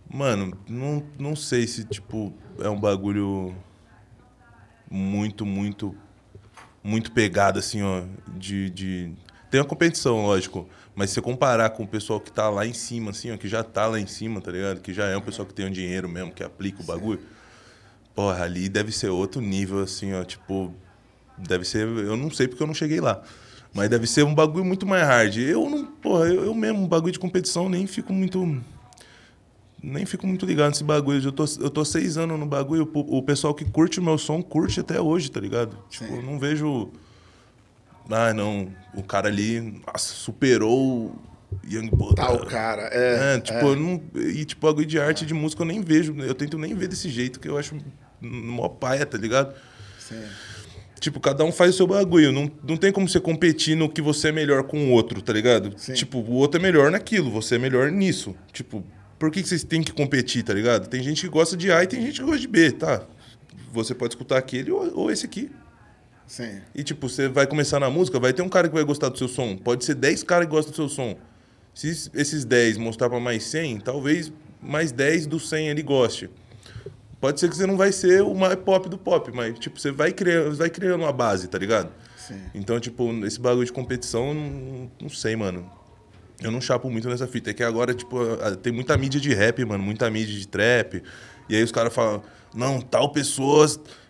[0.10, 3.54] mano, não, não sei se, tipo, é um bagulho
[4.89, 5.95] muito, muito
[6.86, 8.04] muito pegada, assim, ó,
[8.38, 9.12] de, de...
[9.49, 12.73] Tem uma competição, lógico, mas se você comparar com o pessoal que tá lá em
[12.73, 14.82] cima, assim, ó, que já tá lá em cima, tá ligado?
[14.82, 17.19] Que já é um pessoal que tem o dinheiro mesmo, que aplica o bagulho.
[18.13, 20.73] Porra, ali deve ser outro nível, assim, ó, tipo...
[21.38, 21.88] Deve ser...
[21.88, 23.23] Eu não sei porque eu não cheguei lá.
[23.75, 25.35] Mas deve ser um bagulho muito mais hard.
[25.35, 25.85] Eu não...
[25.85, 28.63] Porra, eu, eu mesmo, um bagulho de competição, nem fico muito...
[29.83, 31.21] Nem fico muito ligado nesse bagulho.
[31.21, 32.89] Eu tô, eu tô seis anos no bagulho.
[32.91, 35.77] O, o pessoal que curte o meu som curte até hoje, tá ligado?
[35.89, 36.89] Tipo, eu não vejo.
[38.09, 38.69] Ah, não.
[38.95, 41.15] O cara ali nossa, superou o
[41.69, 42.15] Young Buddha.
[42.15, 42.89] Tal cara.
[42.91, 44.01] É, É, tipo, eu não.
[44.15, 46.15] E tipo, bagulho de arte e de música eu nem vejo.
[46.17, 47.75] Eu tento nem ver desse jeito, que eu acho
[48.21, 49.53] mó paia, tá ligado?
[49.99, 50.23] Sim.
[51.05, 52.31] Tipo, cada um faz o seu bagulho.
[52.31, 55.31] Não, não tem como você competir no que você é melhor com o outro, tá
[55.31, 55.71] ligado?
[55.77, 55.93] Sim.
[55.93, 58.35] Tipo, o outro é melhor naquilo, você é melhor nisso.
[58.51, 58.83] Tipo,
[59.19, 60.89] por que, que vocês têm que competir, tá ligado?
[60.89, 63.03] Tem gente que gosta de A e tem gente que gosta de B, tá?
[63.71, 65.51] Você pode escutar aquele ou, ou esse aqui.
[66.25, 66.59] Sim.
[66.73, 69.17] E, tipo, você vai começar na música, vai ter um cara que vai gostar do
[69.19, 69.55] seu som.
[69.55, 71.15] Pode ser 10 caras que gostam do seu som.
[71.71, 76.31] Se esses 10 mostrar pra mais 100, talvez mais 10 dos 100 ele goste.
[77.25, 79.91] Pode ser que você não vai ser o mais pop do pop, mas, tipo, você
[79.91, 81.89] vai criando, vai criando uma base, tá ligado?
[82.15, 82.39] Sim.
[82.53, 85.67] Então, tipo, esse bagulho de competição, não, não sei, mano.
[86.39, 87.49] Eu não chapo muito nessa fita.
[87.49, 88.15] É que agora, tipo,
[88.61, 91.01] tem muita mídia de rap, mano, muita mídia de trap.
[91.49, 92.21] E aí os caras falam,
[92.53, 93.65] não, tal pessoa,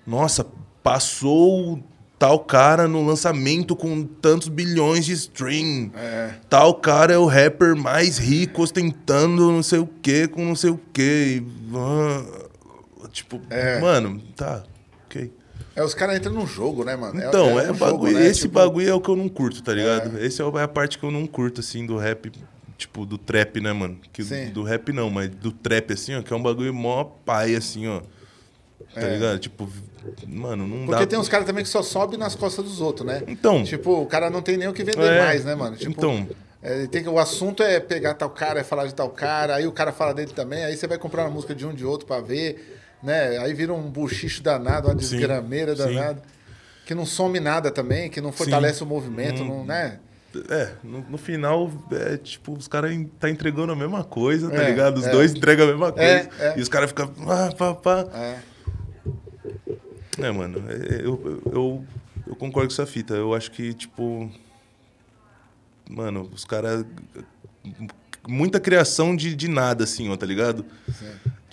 [0.05, 0.45] nossa,
[0.83, 1.81] passou
[2.19, 5.89] tal cara no lançamento com tantos bilhões de stream.
[5.95, 6.33] É.
[6.49, 10.71] Tal cara é o rapper mais rico, ostentando não sei o que com não sei
[10.71, 11.41] o que.
[13.15, 13.79] Tipo, É.
[13.79, 14.63] mano, tá,
[15.05, 15.31] ok.
[15.73, 17.17] É, os caras entram num jogo, né, mano?
[17.17, 18.13] Então, é, um jogo, bagulho.
[18.19, 18.27] né?
[18.27, 20.19] Esse Tipo, bagulho é o que eu não curto, tá ligado?
[20.19, 22.29] Esse é a parte que eu não curto, assim, do rap,
[22.77, 23.97] tipo, do trap, né, mano?
[24.11, 24.49] Que, Sim.
[24.49, 27.87] do rap não, mas do trap, assim, ó, que é um bagulho mó pai, assim,
[27.87, 28.01] ó.
[28.93, 29.39] Tá ligado?
[29.39, 29.69] Tipo,
[30.27, 30.85] mano, não É.
[30.87, 31.07] Porque dá.
[31.07, 33.23] tem uns caras também que só sobem nas costas dos outros, né?
[33.29, 33.63] Então.
[33.63, 35.77] Tipo, o cara não tem nem o que vender É, mais, né, mano?
[35.77, 36.27] Tipo, então.
[36.61, 39.71] é, tem o assunto é pegar tal cara, é falar de tal cara, aí o
[39.71, 42.19] cara fala dele também, aí você vai comprar uma música de um de outro pra
[42.21, 43.37] ver, né?
[43.37, 45.83] Aí vira um buchicho danado, uma Sim, desgrameira sim.
[45.83, 46.21] danada.
[46.85, 49.99] Que não some nada também, que não fortalece o movimento, não, né?
[50.49, 54.69] É, no, no final, é tipo, os caras tá entregando a mesma coisa, tá É,
[54.69, 54.97] ligado?
[54.97, 55.11] Os é.
[55.11, 56.09] dois entregam a mesma coisa.
[56.09, 56.53] É, é.
[56.57, 57.11] E os caras ficam.
[57.27, 58.05] Ah, pá, pá.
[58.13, 58.39] É.
[60.17, 61.85] É, mano, é, eu, eu,
[62.27, 63.13] eu, concordo com essa fita.
[63.13, 64.29] Eu acho que, tipo.
[65.89, 66.85] Mano, os caras.
[68.27, 70.65] Muita criação de, de nada, assim, ó, tá ligado?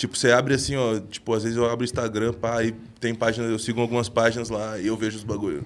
[0.02, 0.98] Tipo, você abre assim, ó.
[0.98, 4.50] Tipo, às vezes eu abro o Instagram, pá, e tem páginas, eu sigo algumas páginas
[4.50, 5.64] lá e eu vejo os bagulho.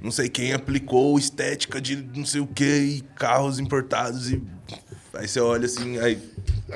[0.00, 4.40] Não sei quem aplicou estética de não sei o que e carros importados e.
[5.14, 6.16] Aí você olha assim, aí.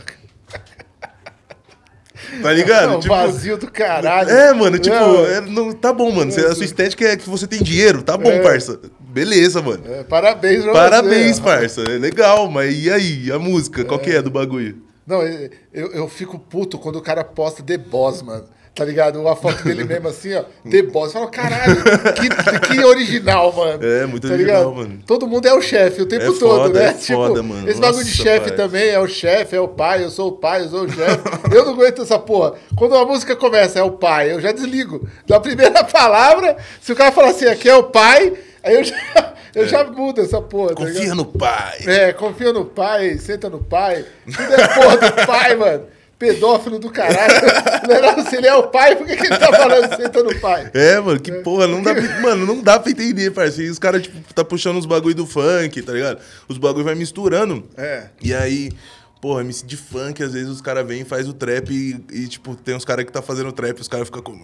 [2.43, 2.89] Tá ligado?
[2.93, 4.29] Não, vazio do caralho.
[4.31, 6.33] É, mano, tipo, Não, é, não, tá bom, mano.
[6.33, 8.81] Você- a sua estética é que você tem dinheiro, tá bom, parça.
[8.99, 9.83] Beleza, mano.
[9.87, 11.43] é, parabéns pra Parabéns, você.
[11.43, 11.83] parça.
[11.83, 13.31] É legal, mas e aí?
[13.31, 13.85] A música?
[13.85, 14.83] Qual que é do bagulho?
[15.07, 18.45] Não, eu, eu, fico puto quando o cara posta The Boss, mano.
[18.75, 19.19] Tá ligado?
[19.19, 20.45] Uma foto dele mesmo assim, ó.
[20.69, 21.15] The Boss.
[21.15, 21.77] Eu falo, caralho,
[22.15, 23.83] que, que original, mano.
[23.83, 24.75] É, muito tá original, ligado?
[24.77, 25.03] mano.
[25.07, 26.89] Todo mundo é o chefe o tempo É todo, foda, né?
[26.89, 27.71] é foda, mano.
[27.71, 30.63] Esse bagulho de chefe também é o chefe, é o pai, eu sou o pai,
[30.63, 31.23] eu sou o chefe.
[31.55, 32.55] eu não aguento essa porra.
[32.77, 35.09] Quando a música começa, é o pai, eu já desligo.
[35.27, 39.35] Da primeira palavra, se o cara falar assim, aqui é o pai, aí eu já,
[39.57, 40.69] eu já mudo essa porra.
[40.69, 40.75] tá?
[40.77, 41.79] Confia no pai.
[41.87, 44.05] É, confia no pai, senta no pai.
[44.25, 45.85] Tudo é porra do pai, mano.
[46.19, 47.35] Pedófilo do caralho.
[48.17, 50.71] Não, se ele é o pai, por que, que ele tá falando senta no pai?
[50.73, 53.71] É, mano, que porra, não dá pra, mano, não dá pra entender, parceiro.
[53.71, 56.19] Os caras, tipo, tá puxando os bagulho do funk, tá ligado?
[56.49, 57.69] Os bagulho vai misturando.
[57.77, 58.05] É.
[58.23, 58.71] E aí,
[59.21, 62.29] porra, MC de funk, às vezes os caras vêm e faz o trap e, e,
[62.29, 64.41] tipo, tem uns caras que tá fazendo trap, os caras ficam com.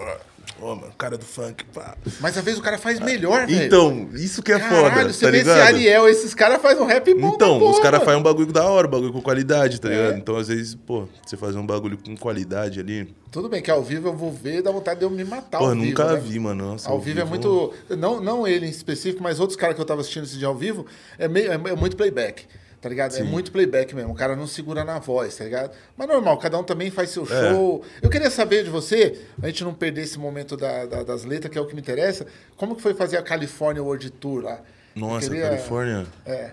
[0.62, 1.96] "Ah, Ó, mano, cara do funk, pá.
[2.20, 3.64] Mas às vezes o cara faz melhor, velho.
[3.64, 5.66] Então, isso que é Caralho, foda, você tá vê esse ligado?
[5.66, 8.53] Ariel, esses caras fazem um rap bom Então, da os porra, caras fazem um bagulho
[8.53, 9.96] da hora, bagulho com qualidade, tá É.
[9.96, 10.18] ligado?
[10.18, 13.12] Então, às vezes, pô, você fazer um bagulho com qualidade ali.
[13.31, 15.64] Tudo bem que ao vivo eu vou ver dá vontade de eu me matar Pô,
[15.64, 16.20] ao vivo, nunca né?
[16.20, 16.66] vi, mano.
[16.72, 17.72] Nossa, Ao vivo é muito.
[17.88, 20.55] Não, não ele em específico, mas outros caras que eu tava assistindo esse dia ao
[20.55, 20.87] vivo,
[21.18, 22.44] é, meio, é muito playback.
[22.82, 23.16] Tá ligado?
[23.16, 24.10] É muito playback mesmo.
[24.10, 25.70] O cara não segura na voz, tá ligado?
[25.96, 27.26] Mas normal, cada um também faz seu É.
[27.52, 27.84] show.
[28.02, 31.52] Eu queria saber de você, a gente não perder esse momento da- da- das letras,
[31.52, 32.26] que é o que me interessa.
[32.56, 34.60] Como que foi fazer a California World Tour lá?
[34.96, 36.06] Nossa, queria- Califórnia.
[36.26, 36.50] É.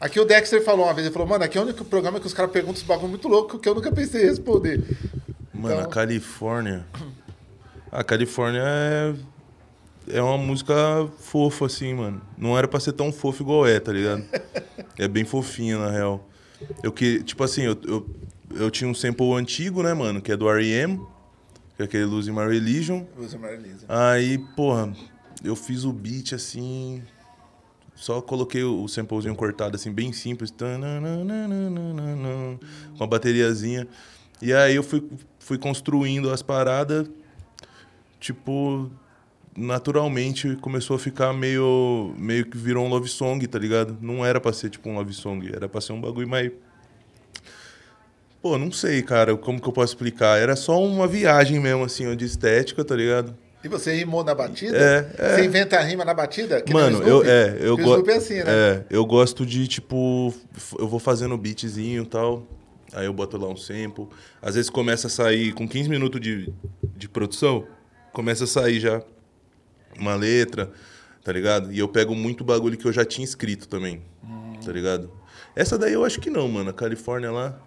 [0.00, 2.26] Aqui o Dexter falou uma vez, ele falou, mano, aqui é o único programa que
[2.28, 4.78] os caras perguntam os bagulho muito louco que eu nunca pensei em responder.
[5.52, 6.86] Mano, Então- a Califórnia.
[7.90, 9.14] A Califórnia é.
[10.12, 10.74] É uma música
[11.18, 12.20] fofa, assim, mano.
[12.36, 14.24] Não era pra ser tão fofo igual é, tá ligado?
[14.98, 16.28] É bem fofinha, na real.
[16.82, 18.06] Eu que, tipo assim, eu, eu,
[18.54, 20.20] eu tinha um sample antigo, né, mano?
[20.20, 21.00] Que é do R.E.M.,
[21.76, 23.04] que é aquele Losing My Religion.
[23.16, 23.86] Usa Marlisa.
[23.88, 24.92] Aí, porra,
[25.42, 27.02] eu fiz o beat assim.
[27.94, 30.52] Só coloquei o samplezinho cortado, assim, bem simples.
[32.96, 33.86] Com a bateriazinha.
[34.42, 35.06] E aí eu fui,
[35.38, 37.10] fui construindo as paradas.
[38.18, 38.90] Tipo,
[39.56, 42.14] naturalmente começou a ficar meio.
[42.16, 43.96] meio que virou um love song, tá ligado?
[44.00, 46.50] Não era pra ser tipo um love song, era pra ser um bagulho mais.
[48.40, 50.38] Pô, não sei, cara, como que eu posso explicar?
[50.38, 53.36] Era só uma viagem mesmo, assim, ó, de estética, tá ligado?
[53.62, 54.78] E você rimou na batida?
[54.78, 55.36] É, é.
[55.36, 56.62] Você inventa a rima na batida?
[56.62, 58.10] Que Mano, eu, é, eu gosto.
[58.10, 58.44] É assim, né?
[58.46, 60.32] É, eu gosto de, tipo,
[60.78, 62.46] eu vou fazendo beatzinho e tal.
[62.94, 64.08] Aí eu boto lá um sample.
[64.40, 66.50] Às vezes começa a sair, com 15 minutos de,
[66.96, 67.66] de produção,
[68.14, 69.02] começa a sair já
[70.00, 70.72] uma letra,
[71.22, 71.72] tá ligado?
[71.72, 74.02] E eu pego muito bagulho que eu já tinha escrito também,
[74.64, 75.10] tá ligado?
[75.54, 76.70] Essa daí eu acho que não, mano.
[76.70, 77.60] A Califórnia lá.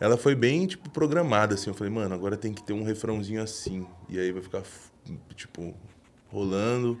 [0.00, 1.70] Ela foi bem, tipo, programada, assim.
[1.70, 3.86] Eu falei, mano, agora tem que ter um refrãozinho assim.
[4.08, 4.62] E aí vai ficar,
[5.34, 5.74] tipo,
[6.28, 7.00] rolando.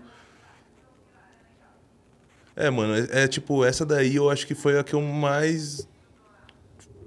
[2.56, 5.88] É, mano, é, é, tipo, essa daí eu acho que foi a que eu mais.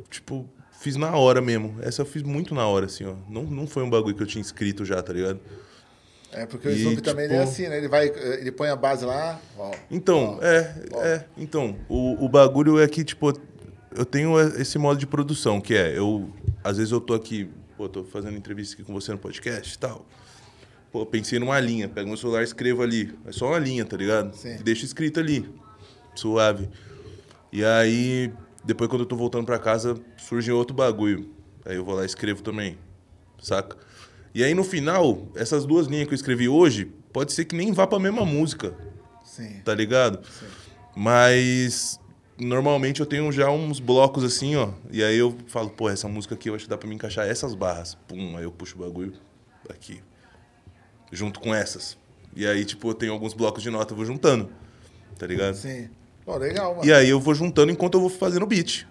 [0.10, 0.48] Tipo,
[0.80, 1.78] fiz na hora mesmo.
[1.82, 3.16] Essa eu fiz muito na hora, assim, ó.
[3.30, 5.40] Não, não foi um bagulho que eu tinha escrito já, tá ligado?
[6.38, 7.78] É, porque o E, Snoopy também é tipo- assim, né?
[7.78, 9.72] Ele vai, ele põe a base lá, ó.
[9.90, 11.04] Então, ó, é, ó.
[11.04, 11.26] é.
[11.38, 13.34] Então, o, o bagulho é que, tipo,
[13.96, 16.30] eu tenho esse modo de produção, que é, eu.
[16.64, 19.80] Às vezes eu tô aqui, pô, tô fazendo entrevista aqui com você no podcast e
[19.80, 20.06] tal.
[20.92, 21.88] Pô, pensei numa linha.
[21.90, 23.14] Pego meu celular e escrevo ali.
[23.26, 24.34] É só uma linha, tá ligado?
[24.36, 24.58] Sim.
[24.64, 25.50] Deixo escrito ali.
[26.16, 26.70] Suave.
[27.52, 28.32] E aí,
[28.64, 31.30] depois quando eu tô voltando pra casa, surge outro bagulho.
[31.66, 32.78] Aí eu vou lá e escrevo também.
[33.42, 33.76] Saca?
[34.38, 37.72] E aí no final, essas duas linhas que eu escrevi hoje, pode ser que nem
[37.72, 38.72] vá pra mesma música,
[39.24, 39.62] Sim.
[39.66, 40.20] tá ligado?
[40.96, 42.00] Mas
[42.40, 44.70] normalmente eu tenho já uns blocos assim, ó.
[44.92, 47.28] E aí eu falo, pô, essa música aqui eu acho que dá pra me encaixar
[47.28, 47.96] essas barras.
[48.08, 49.14] Pum, aí eu puxo o bagulho
[49.72, 50.04] aqui.
[51.12, 51.98] Junto com essas.
[52.36, 54.52] E aí, tipo, eu tenho alguns blocos de nota, eu vou juntando.
[55.18, 55.56] Tá ligado?
[55.56, 55.90] Sim.
[56.24, 56.88] Pô, legal, mano.
[56.88, 58.88] E aí eu vou juntando enquanto eu vou fazendo o beat.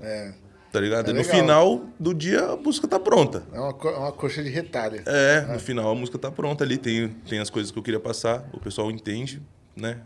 [0.00, 0.32] É.
[0.72, 1.10] Tá ligado?
[1.10, 3.42] É no final do dia a música tá pronta.
[3.52, 5.02] É uma, co- uma coxa de retalho.
[5.04, 7.98] É, no final a música tá pronta ali, tem, tem as coisas que eu queria
[7.98, 9.42] passar, o pessoal entende,
[9.74, 9.98] né?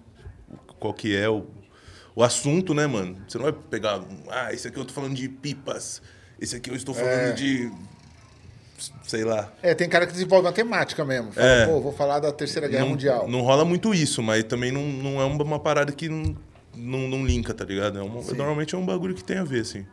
[0.81, 1.45] Qual que é o,
[2.17, 3.19] o assunto, né, mano?
[3.29, 4.01] Você não vai pegar,
[4.31, 6.01] ah, esse aqui eu tô falando de pipas,
[6.41, 7.33] esse aqui eu estou falando É.
[7.33, 7.71] de.
[9.03, 9.53] sei lá.
[9.63, 11.31] É, tem cara que desenvolve uma temática mesmo.
[11.33, 11.67] Fala, É.
[11.67, 13.29] pô, vou falar da Terceira Guerra não, Mundial.
[13.29, 16.35] não rola muito isso, mas também não, não é uma, uma parada que não,
[16.75, 17.99] não, não linka, tá ligado?
[17.99, 19.85] É uma- normalmente é um bagulho que tem a ver, assim.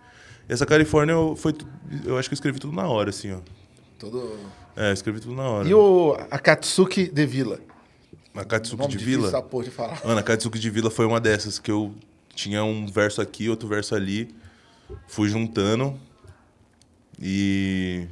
[0.52, 1.56] Essa Califórnia, eu, foi,
[2.04, 3.38] eu acho que eu escrevi tudo na hora, assim, ó.
[3.97, 4.38] Todo...
[4.76, 5.66] É, eu escrevi tudo na hora.
[5.66, 7.58] E o Akatsuki de Vila?
[8.36, 9.30] A Katsuki Nome de Vila.
[9.30, 10.02] essa porra de falar.
[10.04, 11.95] Mano, a Katsuki de Vila foi uma dessas que eu
[12.36, 14.36] tinha um verso aqui, outro verso ali.
[15.08, 15.97] Fui juntando.
[17.18, 18.08] E.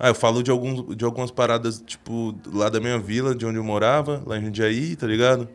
[0.00, 3.58] Ah, eu falo de, alguns, de algumas paradas, tipo, lá da minha vila, de onde
[3.58, 5.48] eu morava, lá em Jundiaí, tá ligado?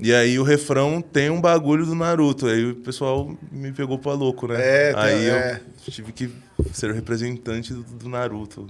[0.00, 2.46] E aí o refrão tem um bagulho do Naruto.
[2.46, 4.56] Aí o pessoal me pegou pra louco, né?
[4.60, 5.60] É, tem- aí é.
[5.86, 6.30] eu tive que
[6.72, 8.66] ser o representante do, do Naruto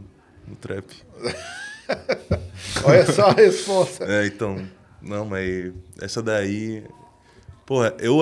[0.46, 0.84] no trap.
[2.84, 4.04] Olha só a resposta.
[4.04, 4.66] É, então.
[5.00, 6.84] Não, mas essa daí.
[7.66, 8.18] Porra, eu,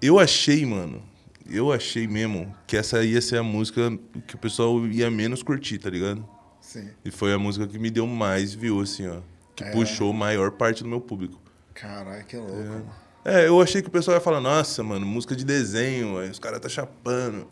[0.00, 1.02] eu achei, mano.
[1.48, 5.78] Eu achei mesmo que essa ia ser a música que o pessoal ia menos curtir,
[5.78, 6.26] tá ligado?
[6.60, 6.88] Sim.
[7.04, 9.18] E foi a música que me deu mais view, assim, ó.
[9.54, 9.70] Que É.
[9.70, 11.40] puxou a maior parte do meu público.
[11.80, 12.52] Caralho, que louco.
[12.54, 12.90] mano.
[13.24, 16.38] É, eu achei que o pessoal ia falar, nossa, mano, música de desenho, aí os
[16.38, 17.46] caras tá chapando.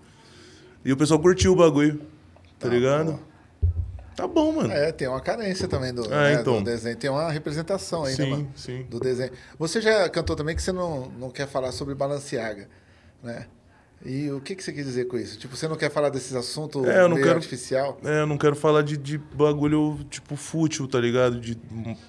[0.84, 1.98] E o pessoal curtiu o bagulho,
[2.58, 3.12] tá, Tá, ligado?
[3.14, 3.34] pô.
[4.14, 4.72] Tá bom, mano.
[4.72, 6.58] É, tem uma carência também do, É, né, então.
[6.58, 6.96] do desenho.
[6.96, 8.52] Tem uma representação aí, né, Sim, mano?
[8.54, 8.82] sim.
[8.88, 9.32] Do desenho.
[9.58, 12.68] Você já cantou também que você não, não quer falar sobre Balenciaga,
[13.20, 13.46] né?
[14.06, 15.36] E o que, que você quis dizer com isso?
[15.38, 17.98] Tipo, você não quer falar desses assuntos É, eu não meio quero- artificial?
[18.04, 21.40] É, eu não quero falar de, de bagulho, tipo, fútil, tá ligado?
[21.40, 21.56] De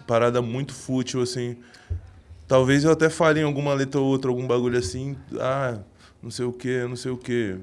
[0.06, 1.58] parada muito fútil, assim.
[2.48, 5.80] Talvez eu até fale em alguma letra ou outra, algum bagulho assim, ah,
[6.22, 7.58] não sei o que, não sei o que,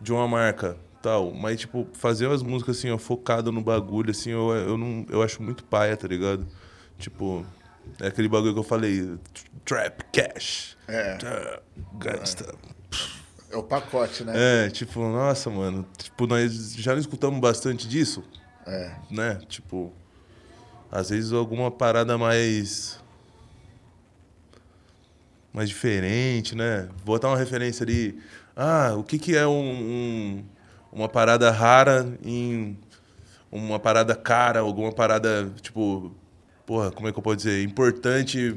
[0.00, 1.32] de uma marca, tal.
[1.34, 5.22] Mas, tipo, fazer as músicas, assim, ó, focado no bagulho, assim, eu, eu, não, eu
[5.22, 6.46] acho muito paia, tá ligado?
[6.98, 7.44] Tipo,
[8.00, 9.18] é aquele bagulho que eu falei,
[9.64, 11.16] trap, cash, É.
[11.16, 11.60] tá,
[11.94, 12.54] gangsta.
[13.50, 14.66] É o pacote, né?
[14.66, 18.22] É, tipo, nossa, mano, tipo, nós já não escutamos bastante disso,
[18.66, 18.94] É.
[19.10, 19.40] né?
[19.48, 19.92] Tipo,
[20.92, 23.00] às vezes alguma parada mais
[25.58, 26.86] mais diferente, né?
[27.04, 28.16] Vou botar uma referência ali.
[28.56, 30.44] Ah, o que que é um, um-
[30.92, 32.78] uma parada rara em
[33.50, 36.12] uma parada cara, alguma parada tipo,
[36.64, 38.54] porra, como é que eu posso dizer, importante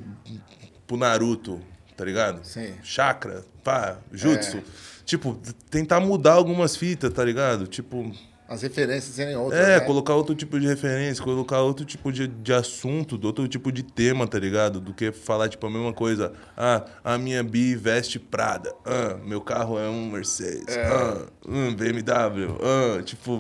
[0.86, 1.60] pro Naruto,
[1.98, 2.42] tá ligado?
[2.46, 2.74] Sim.
[2.84, 4.58] Chakra, pá, jutsu.
[4.58, 4.64] É.
[5.04, 5.40] Tipo,
[5.72, 7.66] tentar mudar algumas fitas, tá ligado?
[7.68, 8.12] Tipo,
[8.52, 9.86] As referências serem outras, é, né?
[9.86, 14.28] colocar outro tipo de referência, colocar outro tipo de, de assunto, outro tipo de tema,
[14.28, 14.82] tá ligado?
[14.82, 16.34] Do que falar, tipo, a mesma coisa.
[16.58, 18.74] Ah, a minha bi veste Prada.
[18.86, 20.76] Ah, meu carro é um Mercedes.
[20.76, 20.86] É.
[20.86, 22.58] Ah, um BMW.
[22.62, 23.38] Ah, tipo,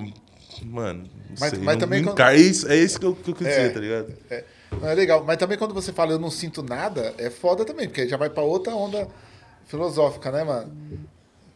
[0.64, 1.60] mano, não Mas- sei.
[1.60, 3.50] mas não, também não quando- é isso, é isso que eu, que eu quis É.
[3.58, 4.14] dizer, tá ligado?
[4.30, 4.46] É,
[4.80, 5.26] não, é legal.
[5.28, 8.16] Mas também quando você fala eu não sinto nada, é foda também, porque aí já
[8.16, 9.10] vai pra outra onda
[9.66, 10.72] filosófica, né, mano?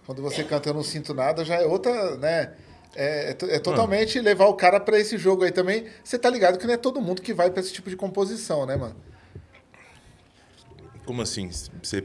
[0.06, 2.52] Quando você canta eu não sinto nada, já é outra, né?
[2.96, 5.86] É, é é totalmente levar o cara pra esse jogo aí também.
[6.04, 8.66] Você tá ligado que não é todo mundo que vai pra esse tipo de composição,
[8.66, 8.96] né, mano?
[11.06, 11.50] Como assim?
[11.84, 12.04] Você,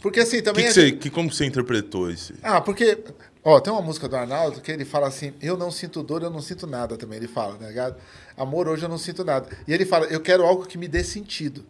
[0.00, 0.64] Porque assim, que também.
[0.64, 2.34] que a você, gente- que, como você interpretou isso?
[2.42, 2.98] Ah, porque.
[3.44, 6.30] Ó, tem uma música do Arnaldo que ele fala assim: Eu não sinto dor, eu
[6.30, 7.18] não sinto nada também.
[7.18, 7.96] Ele fala, tá ligado?
[8.36, 9.48] Amor, hoje eu não sinto nada.
[9.66, 11.64] E ele fala: Eu quero algo que me dê sentido.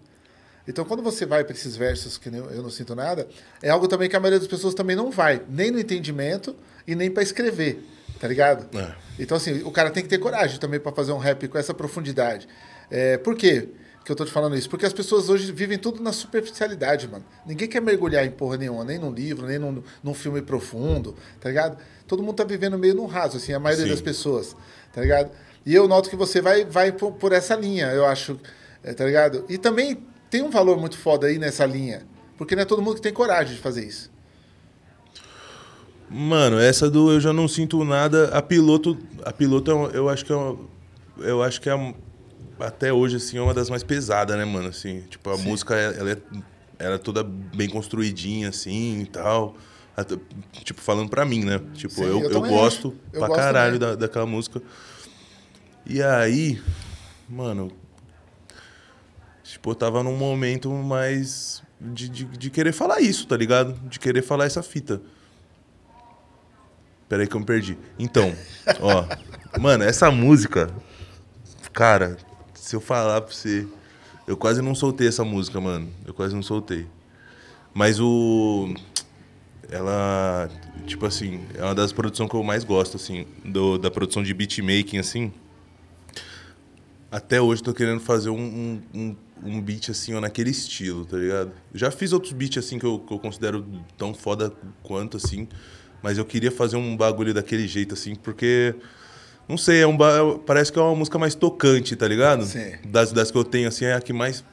[0.66, 3.26] Então, quando você vai para esses versos que eu não sinto nada,
[3.60, 6.54] é algo também que a maioria das pessoas também não vai, nem no entendimento
[6.86, 7.84] e nem para escrever,
[8.22, 8.78] tá ligado?
[8.78, 8.94] É.
[9.18, 11.74] Então, assim, o cara tem que ter coragem também para fazer um rap com essa
[11.74, 12.48] profundidade.
[12.88, 13.70] É, por quê
[14.04, 14.70] que eu tô te falando isso?
[14.70, 17.24] Porque as pessoas hoje vivem tudo na superficialidade, mano.
[17.44, 21.48] Ninguém quer mergulhar em porra nenhuma, nem num livro, nem num, num filme profundo, tá
[21.48, 21.78] ligado?
[22.06, 23.90] Todo mundo tá vivendo meio no raso, assim, a maioria Sim.
[23.90, 24.54] das pessoas,
[24.92, 25.32] tá ligado?
[25.66, 28.38] E eu noto que você vai, vai por, por essa linha, eu acho,
[28.84, 29.44] é, tá ligado?
[29.48, 30.00] E também
[30.30, 32.06] tem um valor muito foda aí nessa linha,
[32.38, 34.11] porque não é todo mundo que tem coragem de fazer isso.
[36.12, 38.28] Mano, essa do eu já não sinto nada.
[38.36, 40.58] A piloto, a piloto é uma- eu acho que é uma,
[41.18, 41.94] eu acho que é a,
[42.60, 44.68] até hoje, assim, é uma das mais pesadas, né, mano?
[44.68, 46.16] Assim, tipo, a música, ela é,
[46.78, 49.56] ela é toda bem construidinha, assim, e tal.
[49.96, 50.16] Até-
[50.64, 51.60] tipo, falando pra mim, né?
[51.74, 52.94] Tipo, Sim, eu, eu eu, gosto.
[53.12, 54.60] Eu pra gosto caralho da, daquela música.
[55.86, 56.60] E aí,
[57.28, 57.70] mano,
[59.42, 63.74] tipo, eu tava num momento mais de, de, de querer falar isso, tá ligado?
[63.88, 65.00] De querer falar essa fita.
[67.12, 67.76] Peraí que eu me perdi.
[67.98, 68.34] Então,
[68.80, 69.04] ó,
[69.60, 70.74] mano, essa música,
[71.70, 72.16] cara,
[72.54, 73.68] se eu falar pra você,
[74.26, 75.90] eu quase não soltei essa música, mano.
[76.06, 76.86] Eu quase não soltei.
[77.74, 78.72] Mas o
[79.68, 80.48] ela,
[80.86, 84.32] tipo assim, é uma das produções que eu mais gosto, assim, do, da produção de
[84.32, 85.30] beatmaking, assim.
[87.10, 91.52] Até hoje tô querendo fazer um, um, um, beat, assim, ó, naquele estilo, tá ligado?
[91.74, 93.66] Já fiz outros beats, assim, que eu, que eu considero
[93.98, 94.50] tão foda
[94.82, 95.46] quanto, assim,
[96.02, 98.74] mas eu queria fazer um bagulho daquele jeito, assim, porque,
[99.48, 102.44] não sei, é um, ba- parece que é uma música mais tocante, tá ligado?
[102.44, 102.72] Sim.
[102.84, 104.44] Das, das que eu tenho, assim, é a que mais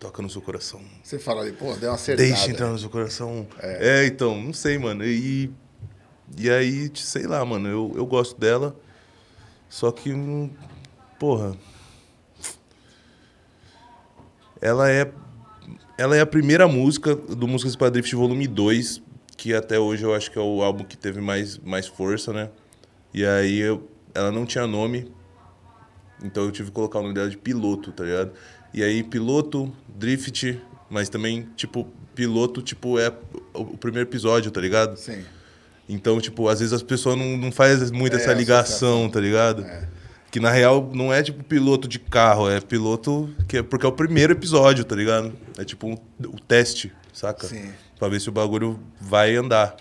[0.00, 0.80] toca no seu coração.
[1.02, 2.28] Você fala ali, pô, deu uma acertada.
[2.28, 3.46] Deixa entrar no seu coração.
[3.60, 4.06] É.
[4.06, 5.04] então, não sei, mano.
[5.04, 5.50] E,
[6.38, 8.76] e aí, sei lá, mano, eu, eu gosto dela.
[9.68, 10.50] Só que, hum,
[11.18, 11.56] porra.
[14.60, 15.10] Ela é.
[15.98, 19.02] Ela é a primeira música do Músicas para Drift Volume 2,
[19.36, 22.48] que até hoje eu acho que é o álbum que teve mais, mais força, né?
[23.12, 25.10] E aí eu, ela não tinha nome,
[26.22, 28.32] então eu tive que colocar o nome dela de piloto, tá ligado?
[28.72, 30.60] E aí, piloto, drift,
[30.90, 33.12] mas também, tipo, piloto, tipo, é
[33.54, 34.96] o primeiro episódio, tá ligado?
[34.96, 35.24] Sim.
[35.88, 39.64] Então, tipo, às vezes as pessoas não, não fazem muito É, essa ligação, tá ligado?
[40.30, 43.88] Que na real não é tipo piloto de carro, é piloto que é porque é
[43.88, 45.32] o primeiro episódio, tá ligado?
[45.56, 47.46] É tipo um, o teste, saca?
[47.46, 47.70] Sim.
[47.98, 49.76] Pra ver se o bagulho vai andar.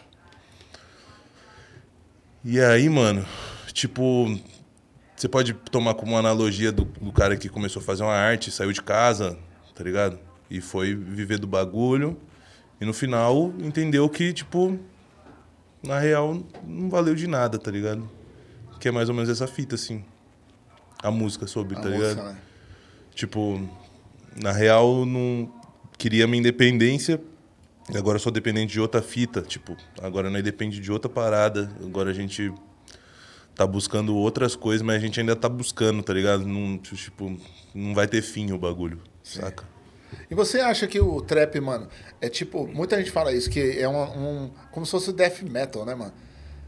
[2.44, 3.26] E aí, mano,
[3.74, 4.40] tipo,
[5.16, 8.52] você pode tomar como uma analogia do, do cara que começou a fazer uma arte,
[8.52, 9.38] saiu de casa,
[9.74, 10.20] tá ligado?
[10.50, 12.18] E foi viver do bagulho.
[12.80, 14.78] E no final entendeu que, tipo,
[15.84, 18.10] na real não valeu de nada, tá ligado?
[18.80, 20.06] Que é mais ou menos essa fita, assim.
[21.02, 22.26] A música sobre, A tá música, ligado?
[22.34, 22.38] né?
[23.14, 23.68] Tipo,
[24.36, 25.52] na real, não
[25.98, 27.20] queria minha independência.
[27.94, 29.42] E agora eu sou dependente de outra fita.
[29.42, 31.70] Tipo, agora nós depende de outra parada.
[31.84, 32.52] Agora a gente
[33.56, 36.46] tá buscando outras coisas, mas a gente ainda tá buscando, tá ligado?
[36.46, 37.38] Não, tipo,
[37.74, 39.64] não vai ter fim o bagulho, saca?
[40.30, 41.88] E você acha que o trap, mano,
[42.22, 44.02] é tipo, muita gente fala isso, que é um,
[44.46, 46.14] um- como se fosse death metal, né, mano?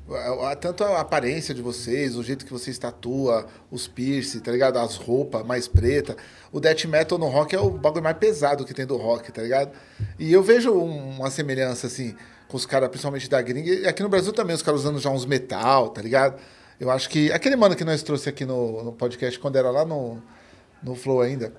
[0.10, 4.51] A- a- Tanto a aparência de vocês, o jeito que vocês tatua, os piercing, tá
[4.51, 4.78] ligado?
[4.78, 6.16] As roupas mais preta.
[6.51, 9.41] O death metal no rock é o bagulho mais pesado que tem do rock, tá
[9.41, 9.72] ligado?
[10.18, 12.16] E eu vejo um- uma semelhança, assim,
[12.47, 13.70] com os caras, principalmente da gringa.
[13.70, 16.39] E aqui no Brasil também, os caras usando já uns metal, tá ligado?
[16.80, 17.32] Eu acho que.
[17.32, 20.22] Aquele mano que nós trouxe aqui no, no podcast, quando era lá no,
[20.82, 21.51] no Flow ainda.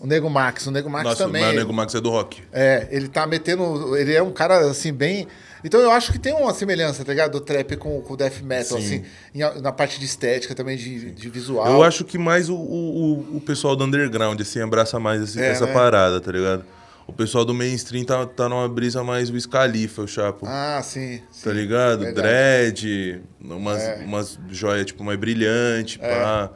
[0.00, 0.66] O Nego Max.
[0.66, 1.40] O Nego Max Nossa, também.
[1.42, 2.42] mas o Nego Max é do rock.
[2.52, 3.96] É, ele tá metendo.
[3.96, 5.28] Ele é um cara, assim, bem.
[5.64, 7.32] Então eu acho que tem uma semelhança, tá ligado?
[7.32, 9.04] Do trap com, com o death metal, Sim.
[9.34, 11.66] assim, na parte de estética também, de, de visual.
[11.70, 15.48] Eu acho que mais o, o, o- pessoal do underground, assim, abraça mais esse- É,
[15.50, 15.72] essa né?
[15.72, 16.64] parada, tá ligado?
[17.06, 20.46] O pessoal do mainstream tá, tá numa brisa mais o Scalifa, o Chapo.
[20.48, 21.20] Ah, sim.
[21.30, 21.44] sim.
[21.44, 22.00] tá ligado?
[22.04, 22.22] verdade.
[22.22, 24.02] Dread, umas, É.
[24.04, 26.50] umas joias, tipo, mais brilhante, pá.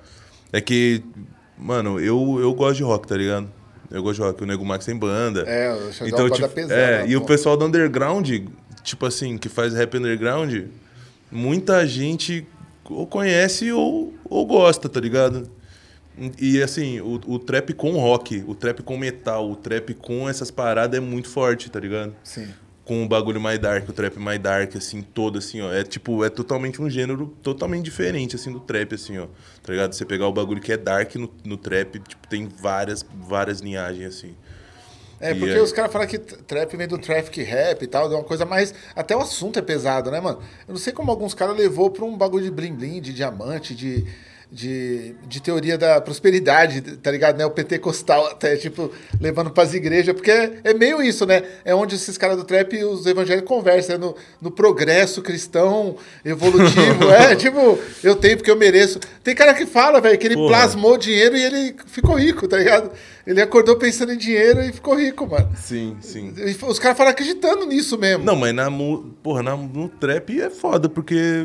[0.53, 1.03] É que,
[1.59, 3.51] mano, eu, eu gosto de rock, tá ligado?
[3.91, 4.43] Eu gosto de rock.
[4.43, 5.43] O Nego Max tem banda.
[5.47, 8.29] É, o então, tipo, pesada, é, e o pessoal do underground,
[8.87, 10.69] tipo assim, que faz rap underground,
[11.31, 12.47] muita gente
[12.89, 15.51] ou conhece ou, ou gosta, tá ligado?
[16.41, 20.51] E assim, o, o trap com rock, o trap com metal, o trap com essas
[20.51, 22.15] paradas é muito forte, tá ligado?
[22.23, 22.49] Sim.
[22.87, 25.73] com o bagulho mais dark, o trap mais dark, assim, todo, assim, ó.
[25.73, 29.27] É tipo, é totalmente um gênero totalmente diferente, assim, do trap, assim, ó.
[29.61, 29.93] Tá ligado?
[29.93, 34.07] Você pegar o bagulho que é dark no, no trap, tipo, tem várias, várias linhagens,
[34.07, 34.37] assim.
[35.19, 35.61] É, porque aí?
[35.61, 38.75] os caras falam que trap vem do traffic rap e tal, é uma coisa mais.
[38.95, 40.41] Até o assunto é pesado, né, mano?
[40.69, 44.05] Eu não sei como alguns caras levou pra um bagulho de bling-bling, de diamante, de,
[44.51, 47.37] de, de teoria da prosperidade, tá ligado?
[47.37, 47.45] Né?
[47.45, 51.43] O pentecostal até, tipo, levando pras igrejas, porque é, é meio isso, né?
[51.65, 55.97] É onde esses caras do trap e os evangélicos conversam, é no, no progresso cristão,
[56.25, 57.11] evolutivo.
[57.11, 59.01] é, tipo, eu tenho porque eu mereço.
[59.23, 60.49] Tem cara que fala, velho, que ele Porra.
[60.49, 62.93] plasmou dinheiro e ele ficou rico, tá ligado?
[63.27, 65.51] Ele acordou pensando em dinheiro e ficou rico, mano.
[65.57, 66.33] Sim, sim.
[66.37, 68.25] E Os caras falam acreditando nisso mesmo.
[68.25, 68.69] Não, mas na,
[69.23, 71.45] porra, na, no trap é foda, porque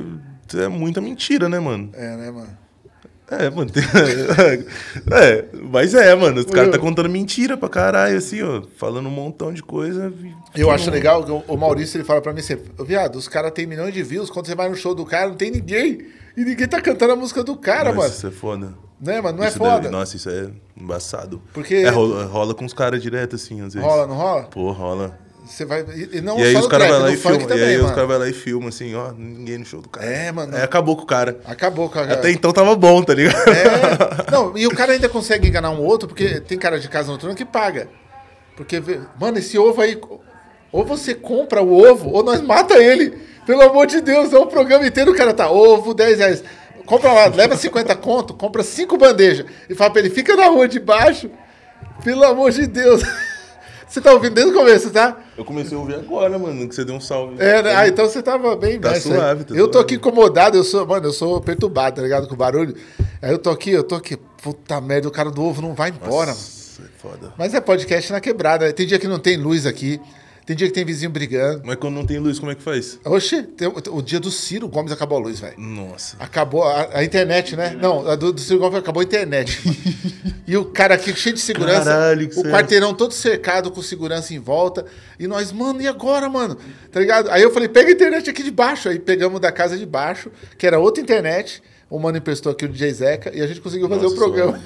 [0.53, 1.89] é muita mentira, né, mano?
[1.93, 2.60] É, né, mano?
[3.31, 3.71] É, mano.
[3.71, 3.81] tem-
[5.11, 6.39] é, mas é, mano.
[6.41, 8.61] Os caras Eu- tá contando mentira pra caralho, assim, ó.
[8.77, 10.11] Falando um montão de coisa.
[10.53, 13.51] Eu acho legal que o- Maurício ele fala pra mim sempre: "Ô, viado, os caras
[13.51, 14.29] têm milhões de views.
[14.29, 16.07] Quando você vai no show do cara, não tem ninguém.
[16.35, 18.09] E ninguém tá cantando a música do cara, Mas mano.
[18.09, 18.73] Isso é foda.
[18.99, 19.37] Né, mano?
[19.39, 19.79] Não é Isso foda.
[19.79, 21.41] deve- nossa, isso é embaçado.
[21.53, 23.87] Porque- É, rola, rola com os caras direto, assim, às vezes.
[23.87, 24.43] Rola, não rola?
[24.43, 25.17] Pô, rola.
[25.51, 25.85] Você vai.
[26.13, 27.39] E, não e aí os caras vão lá e filmam.
[27.45, 27.93] também, E aí os mano.
[27.95, 30.05] caras vão lá e filmam, assim, ó, ninguém no show do cara.
[30.05, 30.55] É, mano.
[30.55, 31.41] Aí acabou com o cara.
[31.45, 32.03] Acabou com a.
[32.03, 33.35] Até então tava bom, tá ligado?
[33.49, 34.31] É.
[34.31, 37.35] Não, e o cara ainda consegue enganar um outro, porque tem cara de casa noturna
[37.35, 37.89] que paga.
[38.55, 38.81] Porque,
[39.19, 39.99] mano, esse ovo aí.
[40.71, 43.13] Ou você compra o ovo, ou nós mata ele.
[43.45, 45.51] Pelo amor de Deus, é o programa inteiro, o cara tá.
[45.51, 46.43] Ovo, 10 reais.
[46.85, 49.45] Compra lá, leva 50 conto, compra cinco bandejas.
[49.69, 51.29] E fala pra ele, fica na rua de baixo.
[52.03, 53.01] Pelo amor de Deus.
[53.91, 55.17] Você tá ouvindo desde o começo, tá?
[55.37, 57.35] Eu comecei a ouvir agora, mano, que você deu um salve.
[57.43, 57.75] É, né?
[57.75, 59.85] Ah, então você tava bem Tá mestre, suave, tá Eu tô suave.
[59.85, 62.25] aqui incomodado, eu sou, mano, eu sou perturbado, tá ligado?
[62.25, 62.73] Com o barulho.
[63.21, 64.15] Aí eu tô aqui, eu tô aqui.
[64.41, 66.27] Puta merda, o cara do ovo não vai embora, mano.
[66.39, 67.33] Nossa, é foda.
[67.37, 68.65] Mas é podcast na quebrada.
[68.65, 68.71] né?
[68.71, 69.99] Tem dia que não tem luz aqui.
[70.45, 71.61] Tem dia que tem vizinho brigando.
[71.63, 72.99] Mas quando não tem luz, como é que faz?
[73.05, 75.59] Oxe, tem o, dia do Ciro Gomes acabou a luz, velho.
[75.59, 76.17] Nossa.
[76.19, 77.77] Acabou a, a internet, né?
[77.79, 79.61] Não, a do, do Ciro Gomes acabou a internet.
[80.47, 81.85] e o cara aqui cheio de segurança.
[81.85, 82.51] Caralho, que o sério.
[82.51, 84.85] quarteirão todo cercado com segurança em volta.
[85.19, 86.57] E nós, mano, e agora, mano?
[86.91, 87.29] Tá ligado?
[87.29, 88.89] Aí eu falei, pega a internet aqui de baixo.
[88.89, 91.61] Aí pegamos da casa de baixo, que era outra internet.
[91.89, 94.59] O mano emprestou aqui o DJ Zeca e a gente conseguiu fazer Nossa, o programa.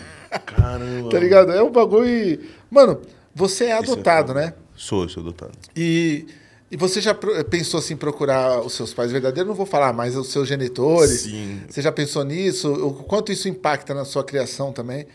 [0.45, 1.09] Caramba.
[1.11, 1.51] tá ligado?
[1.51, 2.07] É um bagulho.
[2.07, 2.39] e-
[2.71, 3.01] Mano,
[3.34, 4.39] você é é adotado, foda.
[4.41, 4.53] né?
[4.76, 5.53] Sou, sou adotado.
[5.76, 6.26] E,
[6.69, 9.47] e você já pensou assim, procurar os seus pais verdadeiros?
[9.47, 11.21] Não vou falar, mas os seus genitores.
[11.21, 11.61] Sim.
[11.69, 12.71] Você já pensou nisso?
[12.71, 15.07] O quanto isso impacta na sua criação também?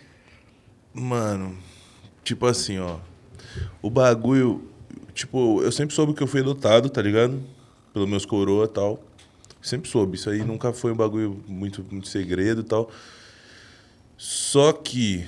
[0.93, 1.57] Mano,
[2.25, 2.99] tipo assim, ó.
[3.83, 4.65] O bagulho.
[5.15, 7.43] Tipo, eu sempre soube que eu fui adotado, tá ligado?
[7.93, 9.03] Pelos meus coroa e tal.
[9.61, 10.17] Sempre soube.
[10.17, 12.91] Isso aí nunca foi um bagulho muito, muito segredo e tal.
[14.17, 15.27] Só que.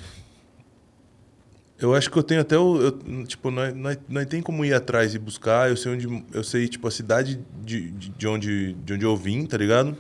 [1.83, 2.81] Eu acho que eu tenho até o.
[2.81, 5.69] eu- tipo, nós, nós, nós tem como ir atrás e buscar.
[5.69, 6.25] Eu sei onde.
[6.33, 9.97] Eu sei, tipo, a cidade de, de, de onde, de onde eu vim, tá ligado?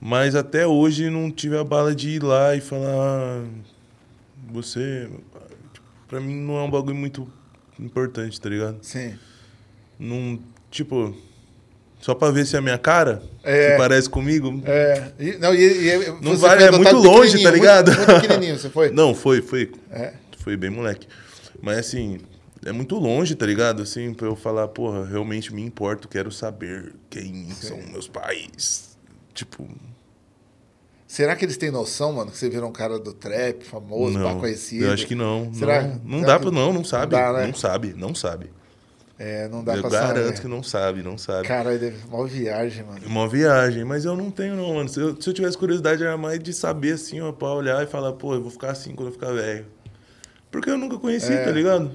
[0.00, 2.88] Mas até hoje não tive a bala de ir lá e falar.
[2.88, 3.44] "Ah,
[4.52, 5.08] Você.
[5.72, 7.28] tipo, Pra mim não é um bagulho muito
[7.78, 8.78] importante, tá ligado?
[8.82, 9.14] Sim.
[9.98, 10.38] Não.
[10.70, 11.14] Tipo.
[12.00, 13.72] Só pra ver se é a minha cara, É.
[13.72, 14.62] se parece comigo.
[14.64, 15.12] É.
[15.20, 17.88] E, não, e, e Não foi é muito longe, tá ligado?
[17.94, 18.88] Muito, muito pequenininho, você foi?
[18.90, 19.70] Não, foi, foi.
[19.90, 20.14] É.
[20.40, 21.06] Foi bem moleque.
[21.62, 22.18] Mas assim,
[22.64, 23.82] é muito longe, tá ligado?
[23.82, 28.96] Assim, pra eu falar, porra, realmente me importo, quero saber quem são meus pais.
[29.34, 29.66] Tipo,
[31.06, 34.38] Será que eles têm noção, mano, que você virou um cara do trap, famoso, não.
[34.38, 34.84] conhecido?
[34.84, 35.52] Eu acho que não.
[35.52, 35.82] Será?
[35.82, 36.50] Não, não Será dá que- pra.
[36.54, 37.10] Não, não sabe.
[37.16, 37.46] dá, né?
[37.48, 38.50] Não sabe, não sabe.
[39.18, 40.40] É, não dá eu pra garanto saber.
[40.40, 41.46] que não sabe, não sabe.
[41.48, 43.00] Caralho, deve uma viagem, mano.
[43.04, 44.88] Uma viagem, mas eu não tenho, não, mano.
[44.88, 47.86] Se eu, se eu tivesse curiosidade, era mais de saber, assim, ó, pra olhar e
[47.88, 49.66] falar, pô, eu vou ficar assim quando eu ficar velho.
[50.50, 51.44] Porque eu nunca conheci, É.
[51.44, 51.90] tá ligado?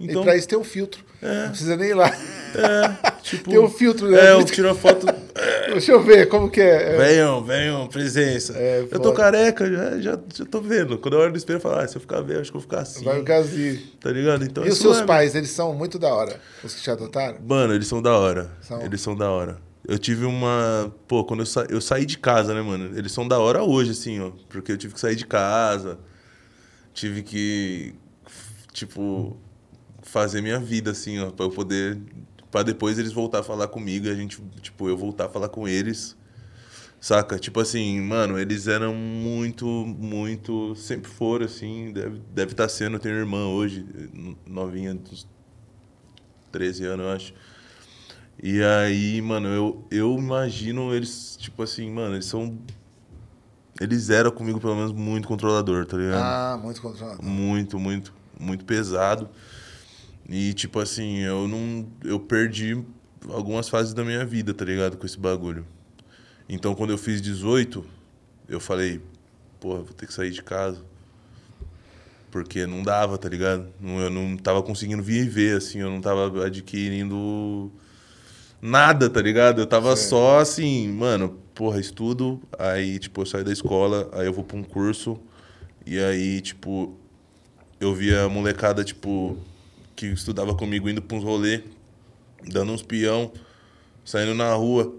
[0.00, 1.04] e pra isso tem um filtro.
[1.20, 2.08] Não precisa nem ir lá.
[2.54, 3.50] É, tipo.
[3.50, 4.28] Tem um filtro, né?
[4.28, 5.06] É, eu tiro a foto.
[5.68, 6.94] Deixa eu ver como que é.
[6.94, 8.54] É, Venham, venham, presença.
[8.56, 10.98] É, eu tô careca, já, já, já tô vendo.
[10.98, 12.60] Quando eu olho no espelho, eu falo, ah, se eu ficar velho, acho que eu
[12.60, 13.04] vou ficar assim.
[13.04, 13.92] Vai o Gazi.
[14.00, 14.44] Tá ligado?
[14.44, 16.40] Então, E os seus é- pais, eles são muito da hora.
[16.64, 17.36] Os que te adotaram?
[17.46, 18.50] Mano, eles são da hora.
[18.62, 18.80] São.
[18.82, 19.58] Eles são da hora.
[19.86, 20.92] Eu tive uma.
[21.06, 21.66] Pô, quando eu, sa...
[21.68, 22.96] eu saí de casa, né, mano?
[22.98, 24.30] Eles são da hora hoje, assim, ó.
[24.48, 25.98] Porque eu tive que sair de casa.
[26.98, 27.94] Tive que.
[28.72, 29.36] Tipo.
[30.02, 31.30] Fazer minha vida, assim, ó.
[31.30, 31.96] Pra eu poder.
[32.50, 34.42] Pra depois eles voltar a falar comigo a gente.
[34.60, 36.16] Tipo, eu voltar a falar com eles.
[37.00, 37.38] Saca?
[37.38, 40.74] Tipo assim, mano, eles eram muito, muito.
[40.74, 41.92] Sempre foram, assim.
[41.92, 42.96] Deve, deve estar sendo.
[42.96, 43.86] Eu tenho irmã hoje,
[44.44, 45.24] novinha, dos
[46.50, 47.34] 13 anos, eu acho.
[48.42, 52.58] E aí, mano, eu, eu imagino eles, tipo assim, mano, eles são.
[53.80, 56.20] Eles eram comigo, pelo menos, muito controlador, tá ligado?
[56.20, 57.22] Ah, muito controlado.
[57.22, 59.28] Muito, muito, muito pesado.
[60.28, 61.86] E, tipo assim, eu não.
[62.04, 62.82] Eu perdi
[63.28, 64.96] algumas fases da minha vida, tá ligado?
[64.96, 65.64] Com esse bagulho.
[66.48, 67.84] Então, quando eu fiz 18,
[68.48, 69.00] eu falei,
[69.60, 70.82] porra, vou ter que sair de casa.
[72.30, 73.68] Porque não dava, tá ligado?
[73.82, 77.70] Eu não tava conseguindo viver, assim, eu não tava adquirindo
[78.60, 79.60] nada, tá ligado?
[79.60, 84.32] Eu tava só assim, mano, porra, estudo, aí, tipo, eu saio da escola, aí eu
[84.32, 85.18] vou pra um curso,
[85.84, 86.96] e aí, tipo,
[87.80, 89.36] eu via a molecada, tipo,
[89.96, 91.64] que estudava comigo indo pra uns rolê,
[92.46, 93.32] dando uns peão,
[94.04, 94.94] saindo na rua,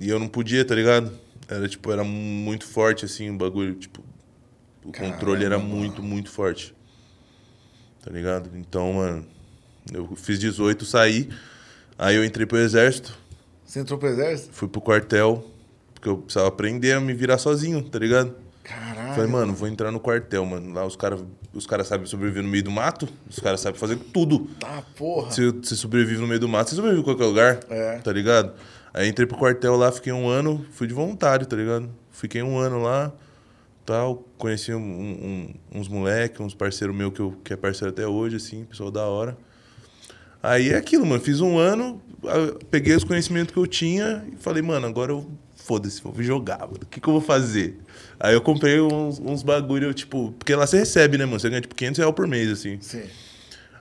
[0.00, 1.10] e eu não podia, tá ligado?
[1.48, 4.00] Era, tipo, era muito forte, assim, o bagulho, tipo,
[4.84, 6.72] o controle era Caramba, muito, muito forte.
[8.04, 8.48] Tá ligado?
[8.54, 9.26] Então, mano,
[9.92, 11.28] eu fiz 18, saí,
[11.98, 13.18] aí eu entrei pro exército,
[13.64, 14.54] Você entrou pro exército?
[14.54, 15.55] fui pro quartel,
[16.06, 18.34] porque eu precisava aprender a me virar sozinho, tá ligado?
[18.62, 19.14] Caralho.
[19.14, 20.72] Falei, mano, vou entrar no quartel, mano.
[20.72, 23.96] Lá os caras os cara sabem sobreviver no meio do mato, os caras sabem fazer
[24.12, 24.40] tudo.
[24.60, 25.30] Tá, porra.
[25.30, 27.98] Se você sobrevive no meio do mato, você sobrevive em qualquer lugar, É.
[27.98, 28.52] tá ligado?
[28.92, 31.88] Aí entrei pro quartel lá, fiquei um ano, fui de voluntário, tá ligado?
[32.10, 33.10] Fiquei um ano lá,
[33.86, 34.24] tal.
[34.36, 38.36] Conheci um, um- uns moleques, uns parceiros meus que, eu, que é parceiro até hoje,
[38.36, 39.36] assim, pessoal da hora.
[40.42, 41.20] Aí é aquilo, mano.
[41.22, 42.00] Fiz um ano,
[42.70, 45.26] peguei os conhecimentos que eu tinha e falei, mano, agora eu
[45.66, 46.78] foda-se, vou jogar, mano.
[46.82, 47.76] O que, que eu vou fazer?
[48.20, 51.40] Aí eu comprei uns, uns bagulho, tipo, porque lá você recebe, né, mano?
[51.40, 52.78] Você ganha tipo 500 reais por mês, assim.
[52.80, 53.02] Sim.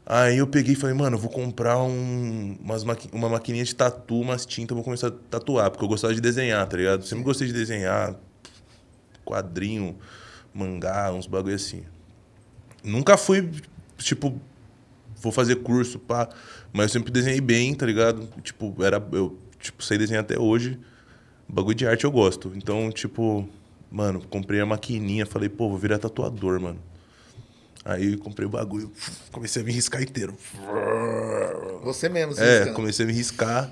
[0.06, 3.74] Aí eu peguei e falei, mano, eu vou comprar um, umas maqui- uma maquininha de
[3.76, 7.04] tatu, umas tintas, vou começar a tatuar, porque eu gostava de desenhar, tá ligado?
[7.06, 8.16] Sempre gostei de desenhar,
[9.24, 9.96] quadrinho,
[10.54, 11.84] mangá, uns bagulho assim.
[12.84, 13.50] Nunca fui,
[13.98, 14.40] tipo,
[15.20, 16.30] vou fazer curso, pá,
[16.72, 18.28] mas eu sempre desenhei bem, tá ligado?
[18.44, 20.80] Tipo, era, eu tipo, sei desenhar até hoje.
[21.48, 22.52] Bagulho de arte eu gosto.
[22.56, 23.48] Então, tipo,
[23.92, 26.80] mano, comprei a maquininha, falei, pô, vou virar tatuador, mano.
[27.84, 28.92] Aí comprei o bagulho,
[29.32, 30.36] comecei a me riscar inteiro.
[31.84, 32.76] Você mesmo, se É, riscando.
[32.76, 33.72] comecei a me riscar.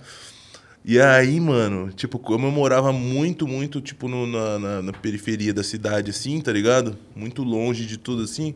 [0.86, 5.54] E aí, mano, tipo, como eu morava muito, muito, tipo, no- na, na- na periferia
[5.54, 6.96] da cidade, assim, tá ligado?
[7.16, 8.54] Muito longe de tudo, assim.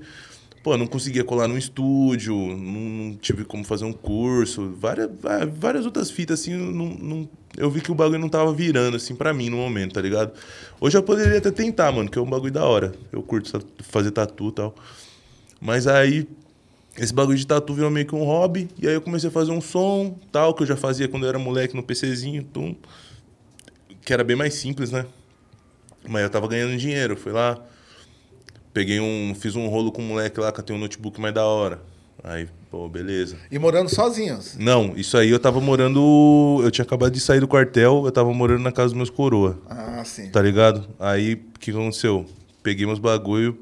[0.68, 5.10] Pô, não conseguia colar num estúdio, não, tive como fazer um curso, várias,
[5.58, 8.98] várias outras fitas, assim, eu não, não- eu vi que o bagulho não tava virando,
[8.98, 10.34] assim, pra mim no momento, tá ligado?
[10.82, 12.92] Hoje eu poderia até tentar, mano, que é um bagulho da hora.
[13.14, 14.76] Eu curto fazer tatu e tal.
[15.62, 16.28] Mas aí,
[16.98, 18.68] esse bagulho de tatu virou meio que um hobby.
[18.78, 21.30] E aí eu comecei a fazer um som, tal, que eu já fazia quando eu
[21.30, 22.76] era moleque no PCzinho, tum,
[24.04, 25.06] que era bem mais simples, né?
[26.06, 27.58] Mas eu tava ganhando dinheiro, fui lá,
[28.78, 31.44] peguei um, fiz um rolo com um moleque lá que tem um notebook mais da
[31.44, 31.82] hora.
[32.24, 33.36] Aí, pô, beleza.
[33.50, 34.56] E morando sozinhos.
[34.56, 38.32] Não, isso aí eu tava morando, eu tinha acabado de sair do quartel, eu tava
[38.32, 39.58] morando na casa dos meus coroa.
[39.68, 40.30] Ah, sim.
[40.30, 40.88] Tá ligado?
[41.00, 42.24] Aí, o que aconteceu?
[42.62, 43.58] Peguei meus bagulho.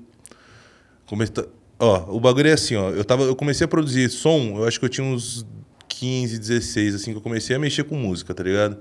[1.06, 1.46] Comecei...
[1.80, 2.90] Ó, o bagulho é assim, ó.
[2.90, 3.24] Eu, tava...
[3.24, 5.46] eu comecei a produzir som, eu acho que eu tinha uns
[5.88, 8.80] 15, 16, assim, que eu comecei a mexer com música, tá ligado?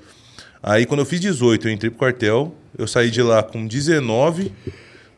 [0.60, 2.52] Aí, quando eu fiz 18, eu entrei pro quartel.
[2.76, 4.50] Eu saí de lá com 19,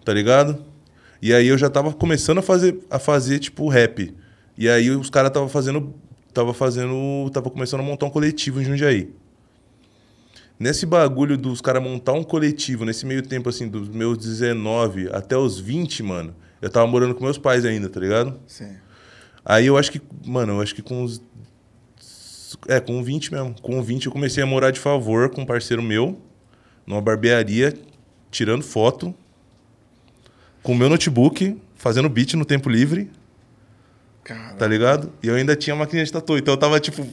[0.05, 0.76] tá ligado?
[1.21, 4.14] E aí eu já tava começando a fazer, a fazer tipo, rap.
[4.57, 5.95] E aí os caras tava fazendo...
[6.33, 7.31] Tava fazendo...
[7.33, 9.11] Tava começando a montar um coletivo em Jundiaí.
[10.59, 15.37] Nesse bagulho dos caras montar um coletivo, nesse meio tempo, assim, dos meus 19 até
[15.37, 18.41] os 20, mano, eu tava morando com meus pais ainda, tá ligado?
[18.47, 18.75] Sim.
[19.45, 21.23] Aí eu acho que, mano, eu acho que com uns.
[22.69, 23.55] É, com 20 mesmo.
[23.61, 26.19] Com 20 eu comecei a morar de favor com um parceiro meu,
[26.87, 27.75] numa barbearia,
[28.31, 29.14] tirando foto,
[30.67, 33.09] com o meu notebook, fazendo beat no tempo livre,
[34.25, 34.55] Cara.
[34.55, 35.12] tá ligado?
[35.23, 37.07] E eu ainda tinha máquina de tatu, então eu tava tipo.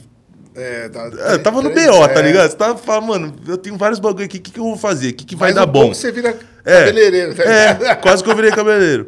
[0.56, 2.22] É, tá, É, eu tava no BO, tá é.
[2.22, 2.50] ligado?
[2.50, 5.10] Você tava falando, mano, eu tenho vários bagulho aqui, o que, que eu vou fazer?
[5.10, 5.80] O que, que vai Mas dar um bom?
[5.82, 6.80] pouco você vira É.
[6.80, 7.84] cabeleireiro, tá ligado?
[7.84, 9.06] É, quase que eu virei cabeleireiro.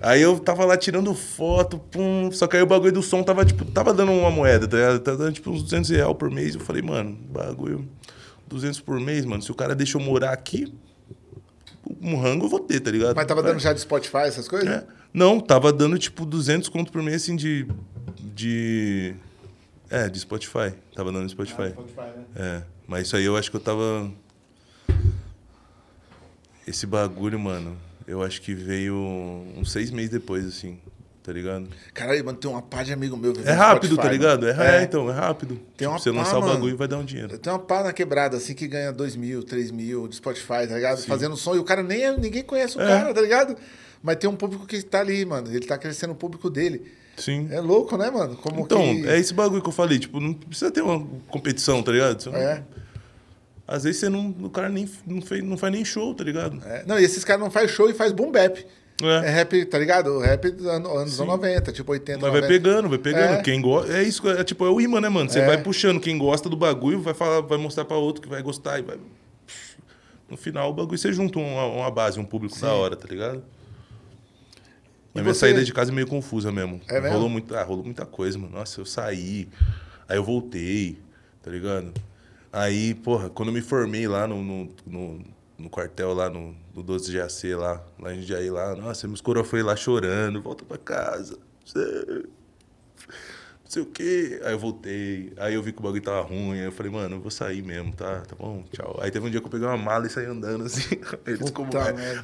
[0.00, 3.44] Aí eu tava lá tirando foto, pum, só que aí o bagulho do som tava,
[3.44, 4.98] tipo, tava dando uma moeda, tá ligado?
[5.00, 6.54] Tava dando, tipo, uns 200 reais por mês.
[6.54, 7.86] Eu falei, mano, bagulho,
[8.48, 10.72] 200 por mês, mano, se o cara deixa eu morar aqui,
[12.00, 13.14] um rango eu vou ter, tá ligado?
[13.14, 14.68] Mas tava dando já de Spotify, essas coisas?
[14.68, 14.86] É.
[15.12, 17.66] Não, tava dando, tipo, 200 conto por mês, assim, de...
[18.18, 19.14] de...
[19.90, 20.72] É, de Spotify.
[20.94, 21.74] Tava dando Spotify.
[22.34, 24.10] É, mas isso aí eu acho que eu tava.
[26.66, 27.76] Esse bagulho, mano,
[28.06, 28.96] eu acho que veio
[29.56, 30.78] uns seis meses depois, assim,
[31.24, 31.68] tá ligado?
[31.94, 33.32] Caralho, mano, tem uma pá de amigo meu.
[33.44, 34.46] É rápido, tá ligado?
[34.46, 34.76] É, É.
[34.80, 35.58] é, então, é rápido.
[35.76, 36.52] Tem uma tipo, você pá, lançar o mano.
[36.52, 37.36] bagulho vai dar um dinheiro.
[37.38, 40.74] Tenho uma pá na quebrada, assim, que ganha 2 mil, 3 mil de Spotify, tá
[40.74, 41.02] ligado?
[41.06, 41.56] Fazendo som.
[41.56, 42.86] E o cara nem é, ninguém conhece o É.
[42.86, 43.56] cara, tá ligado?
[44.02, 45.48] Mas tem um público que tá ali, mano.
[45.50, 46.92] Ele tá crescendo o público dele.
[47.16, 47.48] Sim.
[47.50, 48.36] É louco, né, mano?
[48.36, 49.08] Como então, que...
[49.08, 52.26] é esse bagulho que eu falei, tipo, não precisa ter uma competição, tá ligado?
[52.30, 52.62] Não- É.
[53.66, 54.28] Às vezes você não.
[54.42, 56.60] O cara nem, não, fez, não faz nem show, tá ligado?
[56.66, 56.84] É.
[56.86, 58.62] Não, e esses caras não faz show e faz boom bap.
[59.02, 59.26] É.
[59.26, 60.18] É rap, tá ligado?
[60.20, 62.48] Rap dos anos, anos 90, tipo 80, Mas vai 90.
[62.48, 63.34] pegando, vai pegando.
[63.34, 63.42] É.
[63.42, 63.92] Quem gosta.
[63.92, 65.28] É isso, é tipo, é o imã, né, mano?
[65.28, 65.46] Você É.
[65.46, 65.98] vai puxando.
[66.00, 68.96] Quem gosta do bagulho vai falar, vai mostrar pra outro que vai gostar e vai.
[70.30, 73.38] No final, o bagulho você junta uma, uma base, um público da hora, tá ligado?
[73.38, 76.80] E Mas minha você- saída de casa é meio confusa mesmo.
[76.88, 77.14] É mesmo?
[77.16, 78.52] Rolou, muito, ah, rolou muita coisa, mano.
[78.56, 79.48] Nossa, eu saí,
[80.08, 80.98] aí eu voltei,
[81.42, 81.92] tá ligado?
[82.52, 85.20] Aí, porra, quando eu me formei lá no, no, no,
[85.58, 89.44] no quartel, lá no, no 12 GAC, lá, lá em Jair, lá, nossa, meus coroa
[89.44, 91.38] foi lá chorando, volta pra casa.
[91.74, 94.40] Não sei o quê.
[94.44, 97.16] Aí eu voltei, aí eu vi que o bagulho tava ruim, aí eu falei, mano,
[97.16, 98.20] eu vou sair mesmo, tá?
[98.20, 98.98] Tá bom, tchau.
[99.00, 100.96] Aí teve um dia que eu peguei uma mala e saí andando assim.
[101.24, 101.66] Aí eles, ficou,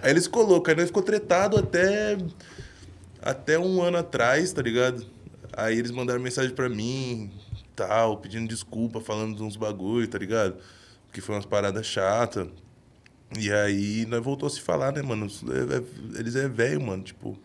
[0.03, 2.17] aí, eles colocam, aí nós ficou tretado até
[3.23, 5.05] até um ano atrás, tá ligado?
[5.53, 7.31] Aí eles mandaram mensagem pra mim,
[7.77, 10.57] tal, pedindo desculpa, falando de uns bagulho, tá ligado?
[11.13, 12.49] Que foi umas paradas chatas.
[13.39, 15.27] E aí nós voltou a se falar, né, mano?
[15.27, 17.39] É- é- Eles é velho, mano, tipo.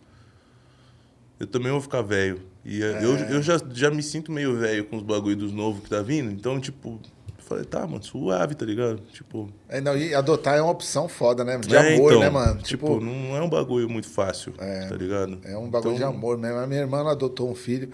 [1.40, 2.42] Eu também vou ficar velho.
[2.64, 5.84] E é, eu, eu já, já me sinto meio velho com os bagulho dos novos
[5.84, 6.32] que tá vindo.
[6.32, 7.00] Então, tipo,
[7.38, 9.02] falei, tá, mano, suave, tá ligado?
[9.12, 9.50] Tipo.
[9.70, 11.58] É, não, e adotar é uma opção foda, né?
[11.60, 12.62] De é, amor, então, né, mano?
[12.62, 15.40] Tipo, não é um bagulho muito fácil, tá ligado?
[15.44, 16.58] É um bagulho Então, de amor mesmo.
[16.58, 17.92] A minha irmã adotou um filho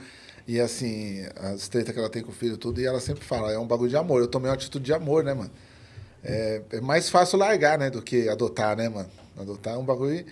[0.48, 3.52] e, assim, as tretas que ela tem com o filho tudo, e ela sempre fala,
[3.52, 4.22] é um bagulho de amor.
[4.22, 5.52] Eu tomei uma atitude de amor, né, mano?
[6.24, 9.10] É, é mais fácil largar, né, do que adotar, né, mano?
[9.40, 10.24] Adotar é um bagulho,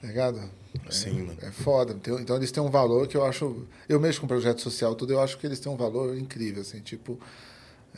[0.00, 0.40] tá ligado?
[0.86, 1.38] É, Sim, mano.
[1.42, 1.94] É foda.
[2.20, 3.66] Então, eles têm um valor que eu acho...
[3.88, 6.80] Eu mexo com projeto social tudo, eu acho que eles têm um valor incrível, assim,
[6.80, 7.18] tipo...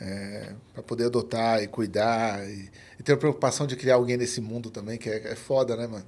[0.01, 2.67] É, para poder adotar e cuidar e,
[2.99, 5.85] e ter a preocupação de criar alguém nesse mundo também, que é, é foda, né,
[5.85, 6.03] mano?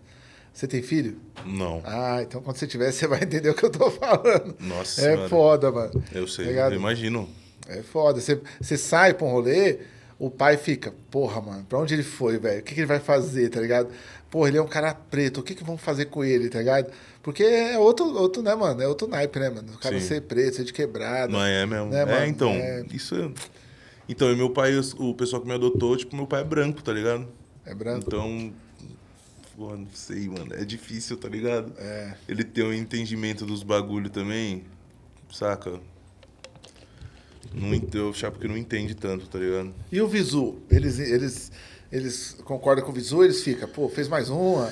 [0.51, 1.19] Você tem filho?
[1.45, 1.81] Não.
[1.85, 4.55] Ah, então quando você tiver, você vai entender o que eu tô falando.
[4.59, 5.29] Nossa É Senhora.
[5.29, 6.03] foda, mano.
[6.11, 7.29] Eu sei, Tá eu imagino.
[7.67, 8.19] É foda.
[8.19, 9.77] Você, você sai pra um rolê,
[10.17, 12.61] o pai fica, porra, mano, pra onde ele foi, velho?
[12.61, 13.89] O que, que ele vai fazer, tá ligado?
[14.29, 16.91] Porra, ele é um cara preto, o que, que vão fazer com ele, tá ligado?
[17.21, 18.81] Porque é outro, outro, né, mano?
[18.81, 19.73] É outro naipe, né, mano?
[19.73, 20.07] O cara Sim.
[20.07, 21.31] ser preto, ser de quebrada.
[21.31, 21.87] Não é mesmo?
[21.87, 22.25] Né, é, mano?
[22.25, 22.49] então.
[22.49, 22.85] É.
[22.93, 23.31] Isso é...
[24.07, 26.93] Então, e meu pai, o pessoal que me adotou, tipo, meu pai é branco, tá
[26.93, 27.27] ligado?
[27.65, 28.05] É branco.
[28.05, 28.53] Então.
[29.57, 30.53] Pô, não sei, mano.
[30.53, 31.73] É difícil, tá ligado?
[31.77, 32.13] É.
[32.27, 34.63] Ele ter um entendimento dos bagulho também,
[35.31, 35.79] saca?
[37.53, 39.73] Não, eu acho que não entende tanto, tá ligado?
[39.91, 40.55] E o Visu?
[40.69, 41.51] Eles, eles,
[41.91, 44.71] eles concordam com o Visu, eles ficam, pô, fez mais uma.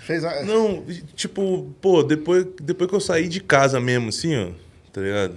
[0.00, 0.42] Fez a...
[0.42, 0.84] Não,
[1.14, 4.50] tipo, pô, depois, depois que eu saí de casa mesmo, assim, ó,
[4.92, 5.36] tá ligado?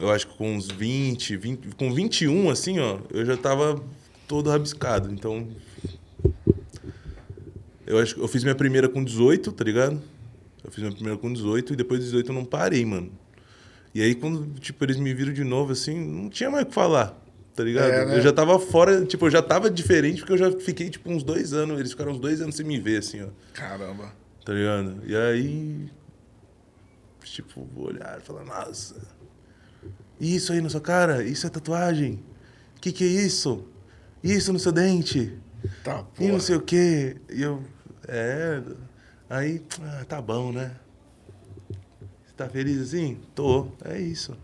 [0.00, 3.80] Eu acho que com uns 20, 20, com 21, assim, ó, eu já tava
[4.26, 5.12] todo rabiscado.
[5.12, 5.48] Então.
[7.86, 10.02] Eu acho que eu fiz minha primeira com 18, tá ligado?
[10.64, 13.12] Eu fiz minha primeira com 18 e depois de 18 eu não parei, mano.
[13.94, 16.74] E aí, quando, tipo, eles me viram de novo, assim, não tinha mais o que
[16.74, 17.16] falar,
[17.54, 17.90] tá ligado?
[17.90, 18.16] É, né?
[18.16, 21.22] Eu já tava fora, tipo, eu já tava diferente porque eu já fiquei, tipo, uns
[21.22, 21.78] dois anos.
[21.78, 23.28] Eles ficaram uns dois anos sem me ver, assim, ó.
[23.52, 24.12] Caramba.
[24.44, 25.00] Tá ligado?
[25.06, 25.88] E aí.
[27.22, 28.96] Tipo, olhar e falar, nossa.
[30.20, 31.22] Isso aí na sua cara?
[31.24, 32.20] Isso é tatuagem?
[32.80, 33.64] Que que é isso?
[34.22, 35.32] Isso no seu dente?
[35.82, 36.40] Tá, E não porra.
[36.40, 37.16] sei o quê.
[37.30, 37.62] E eu.
[38.06, 38.60] É.
[39.30, 40.72] Aí, ah, tá bom, né?
[42.36, 43.18] Tá feliz assim?
[43.34, 43.68] Tô.
[43.84, 44.36] É isso.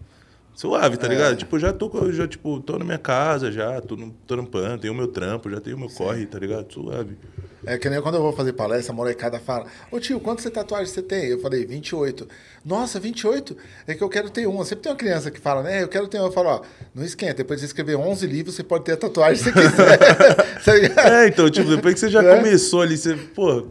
[0.54, 1.36] Suave, tá ligado?
[1.36, 4.96] Tipo, já tô, já, tipo, tô na minha casa, já, tô no, trampando, tenho o
[4.96, 6.70] meu trampo, já tenho o meu corre, tá ligado?
[6.70, 7.16] Suave.
[7.64, 10.90] É que nem quando eu vou fazer palestra, a molecada fala: Ô tio, quantas tatuagens
[10.90, 11.26] você tem?
[11.26, 12.28] Eu falei: 28.
[12.64, 13.56] Nossa, 28?
[13.86, 14.64] É que eu quero ter uma.
[14.64, 15.82] Sempre tem uma criança que fala, né?
[15.82, 16.28] Eu quero ter uma.
[16.28, 16.62] Eu falo: Ó,
[16.94, 17.34] não esquenta.
[17.34, 20.90] Depois de você escrever 11 livros, você pode ter a tatuagem que você quiser.
[20.94, 21.22] tá?
[21.22, 22.36] É, então, tipo, depois que você já É.
[22.36, 23.70] começou ali, você, pô, o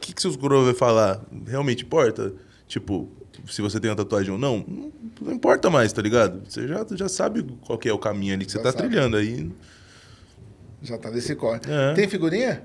[0.00, 1.22] que, que seus vai falar?
[1.46, 2.32] Realmente importa?
[2.66, 3.10] Tipo,
[3.48, 6.42] se você tem uma tatuagem ou não, não, não importa mais, tá ligado?
[6.48, 8.88] Você já, já sabe qual que é o caminho ali que você Já tá sabe.
[8.88, 9.50] trilhando aí.
[10.82, 11.60] Já tá nesse corre.
[11.68, 11.94] É.
[11.94, 12.62] Tem figurinha?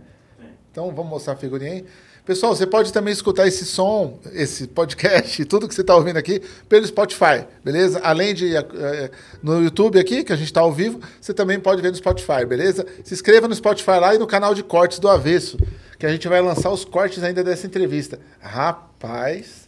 [0.71, 1.85] Então vamos mostrar a figurinha aí.
[2.27, 6.41] Pessoal, você pode também escutar esse som, esse podcast, tudo que você está ouvindo aqui,
[6.67, 8.01] pelo Spotify, beleza?
[8.03, 9.11] Além de eh,
[9.41, 12.45] no YouTube aqui, que a gente está ao vivo, você também pode ver no Spotify,
[12.45, 12.85] beleza?
[13.05, 15.57] Se inscreva no Spotify lá e no canal de cortes do Avesso,
[15.97, 18.19] que a gente vai lançar os cortes ainda dessa entrevista.
[18.41, 19.66] Rapaz,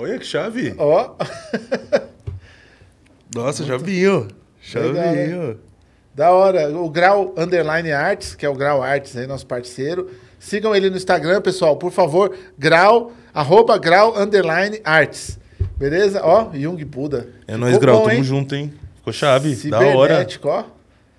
[0.00, 0.74] Olha que chave.
[0.78, 1.10] ó,
[3.36, 4.24] Nossa, já vi, ó.
[4.62, 5.56] Já Legal, né?
[6.14, 6.70] Da hora.
[6.70, 10.08] O Grau Underline Arts, que é o Grau Arts aí, nosso parceiro.
[10.38, 12.34] Sigam ele no Instagram, pessoal, por favor.
[12.58, 15.38] Grau, arroba Grau Underline Arts.
[15.76, 16.22] Beleza?
[16.24, 17.28] Ó, Jung Buda.
[17.46, 18.24] É nóis, Grau, bom, tamo hein?
[18.24, 18.72] junto, hein?
[18.96, 20.26] Ficou chave, da hora.
[20.44, 20.64] Ó.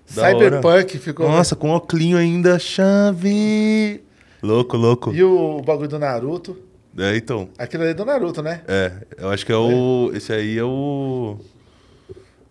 [0.09, 1.29] Da Cyberpunk ficou.
[1.29, 4.03] Nossa, com óculinho ainda, chave.
[4.41, 5.13] Louco, louco.
[5.13, 6.70] E o bagulho do Naruto.
[6.97, 7.49] É, então.
[7.57, 8.61] Aquilo ali é do Naruto, né?
[8.67, 10.11] É, eu acho que é o.
[10.13, 11.37] Esse aí é o.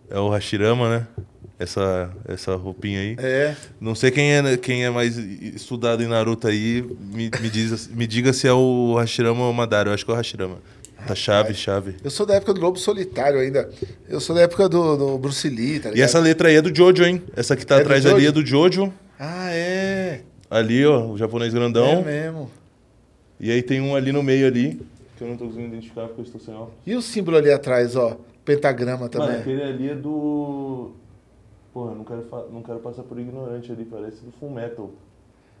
[0.09, 1.07] É o Hashirama, né?
[1.59, 3.15] Essa, essa roupinha aí.
[3.19, 3.55] É.
[3.79, 8.07] Não sei quem é, quem é mais estudado em Naruto aí, me, me, diz, me
[8.07, 9.89] diga se é o Hashirama ou o Madara.
[9.89, 10.57] Eu acho que é o Hashirama.
[11.07, 11.95] Tá chave, chave.
[12.03, 13.69] Eu sou da época do Lobo Solitário ainda.
[14.07, 15.97] Eu sou da época do, do Bruce Lee, tá ligado?
[15.97, 17.21] E essa letra aí é do Jojo, hein?
[17.35, 18.91] Essa que tá É atrás ali é do Jojo.
[19.19, 20.21] Ah, é.
[20.49, 22.03] Ali, ó, o japonês É grandão.
[22.03, 22.51] mesmo.
[23.41, 24.79] E aí tem um ali no meio ali,
[25.17, 26.73] que eu não tô conseguindo identificar porque eu estou sem óculos.
[26.85, 28.17] E o símbolo ali atrás, ó?
[28.45, 29.27] Pentagrama também.
[29.29, 30.91] Mano, aquele ali é do.
[31.73, 34.89] Porra, não quero, fa- não quero passar por ignorante ali, parece do Full Metal.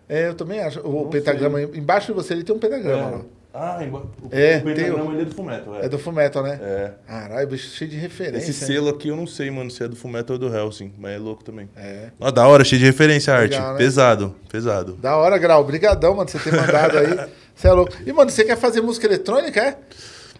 [0.09, 0.79] É, eu também acho.
[0.81, 3.09] O Não pentagrama, embaixo de você ele tem um pentagrama.
[3.17, 3.21] lá.
[3.53, 5.85] Ah, emba- o, É, o pentagrama tem ele é do Full Metal, é.
[5.85, 6.59] É do Fullmetal, né?
[6.61, 6.91] É.
[7.05, 8.49] Caralho, bicho cheio de referência.
[8.49, 10.93] Esse selo aqui eu não sei, mano, se é do Full Metal ou do Hellsing,
[10.97, 11.69] mas é louco também.
[11.75, 12.11] É.
[12.19, 13.51] Ó, da hora, cheio de referência a arte.
[13.53, 13.77] Legal, né?
[13.77, 14.93] Pesado, pesado.
[14.93, 15.61] Da hora, Grau.
[15.61, 17.29] Obrigadão, mano, você ter mandado aí.
[17.61, 17.93] Você é louco.
[18.03, 19.77] E, mano, você quer fazer música eletrônica, é?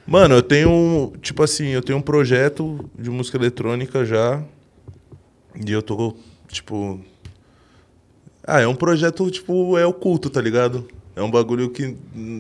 [0.08, 4.44] Mano, eu tenho, tipo assim, eu tenho um projeto de música eletrônica já.
[5.64, 6.16] E eu tô,
[6.48, 7.00] tipo.
[8.44, 10.88] Ah, é um projeto, tipo, é oculto, tá ligado?
[11.16, 11.96] É um bagulho que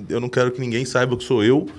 [0.09, 1.69] eu não quero que ninguém saiba que sou eu.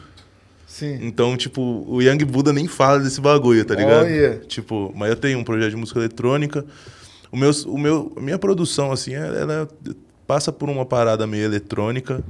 [0.64, 1.00] Sim.
[1.02, 4.04] Então, tipo, o Young Buddha nem fala desse bagulho, tá ligado?
[4.04, 4.36] Olha.
[4.46, 6.64] Tipo, mas eu tenho um projeto de música eletrônica.
[7.32, 9.68] O meu, o meu, minha produção, assim, ela, ela
[10.24, 12.22] passa por uma parada meio eletrônica.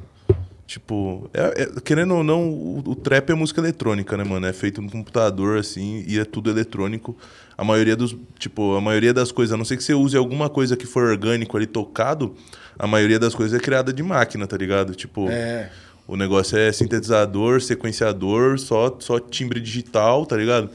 [0.66, 4.46] Tipo, é- é- querendo ou não, o, o trap é música eletrônica, né, mano?
[4.46, 7.16] É feito no computador, assim, e é tudo eletrônico.
[7.58, 10.48] A maioria dos, tipo, a maioria das coisas, a não ser que você use alguma
[10.48, 12.34] coisa que for orgânico ali tocado,
[12.78, 14.94] a maioria das coisas é criada de máquina, tá ligado?
[14.94, 15.70] Tipo, É.
[16.06, 20.70] o negócio é sintetizador, sequenciador, só, só timbre digital, tá ligado?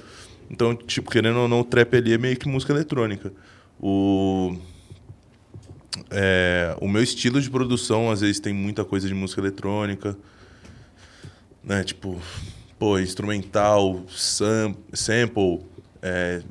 [0.49, 3.33] Então, tipo, querendo ou não, o trap ali é meio que música eletrônica.
[3.79, 4.55] O,
[6.09, 10.17] é, o meu estilo de produção, às vezes, tem muita coisa de música eletrônica.
[11.63, 11.83] Né?
[11.83, 12.21] Tipo,
[12.79, 15.61] pô, instrumental, sam, sample.
[16.01, 16.41] é,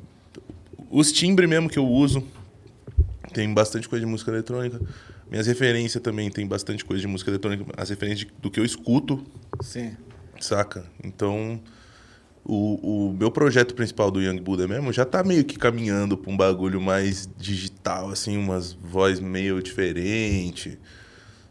[0.89, 2.23] os timbres mesmo que eu uso,
[3.33, 4.79] tem bastante coisa de música eletrônica.
[5.29, 7.65] Minhas referências também tem bastante coisa de música eletrônica.
[7.75, 9.21] As referências de- do que eu escuto,
[9.61, 9.97] Sim.
[10.39, 10.85] saca?
[11.03, 11.59] Então,
[12.47, 16.31] o, o meu projeto principal do Young Buddha mesmo já tá meio que caminhando pra
[16.31, 20.79] um bagulho mais digital, assim, umas vozes meio diferente,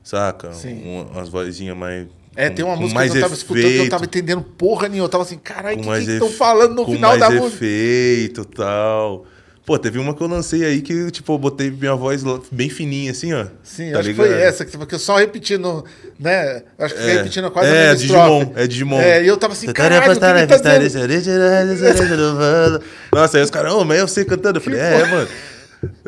[0.02, 0.52] saca?
[0.52, 0.82] Sim.
[0.84, 2.06] Um- umas vozinhas mais.
[2.34, 4.04] É, com- tem uma com música mais que eu tava escutando que eu efeito, tava
[4.04, 5.06] entendendo porra nenhuma.
[5.06, 7.20] Eu tava assim, caralho, o com que mais que estão falando no com final mais
[7.20, 7.46] da música?
[7.64, 9.26] efeito e tal.
[9.66, 13.10] Pô, teve uma que eu lancei aí que, tipo, eu botei minha voz bem fininha,
[13.10, 13.46] assim, ó.
[13.64, 14.42] Sim, tá acho que foi ligado?
[14.42, 15.84] essa, que eu só repetindo,
[16.20, 16.62] né?
[16.78, 17.14] Acho que foi É.
[17.16, 18.60] repetindo quase É, a mesma Digimon, estrofe.
[18.60, 19.00] é Digimon.
[19.00, 21.06] É, e eu tava assim, caralho, o que ele tá dizendo?
[23.12, 24.58] Nossa, aí os caras, ô, mas eu sei cantando.
[24.58, 25.28] Eu falei, é, mano.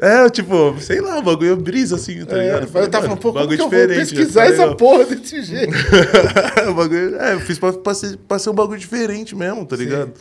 [0.00, 2.68] É, tipo, sei lá, o bagulho brisa assim, tá É, ligado?
[2.72, 4.76] mas eu tava pô, como bagulho que eu vou diferente, pesquisar tá essa ligado?
[4.76, 5.72] porra desse jeito?
[6.70, 9.76] o bagulho, é, eu fiz pra, pra, ser, pra ser um bagulho diferente mesmo, tá
[9.76, 10.12] ligado?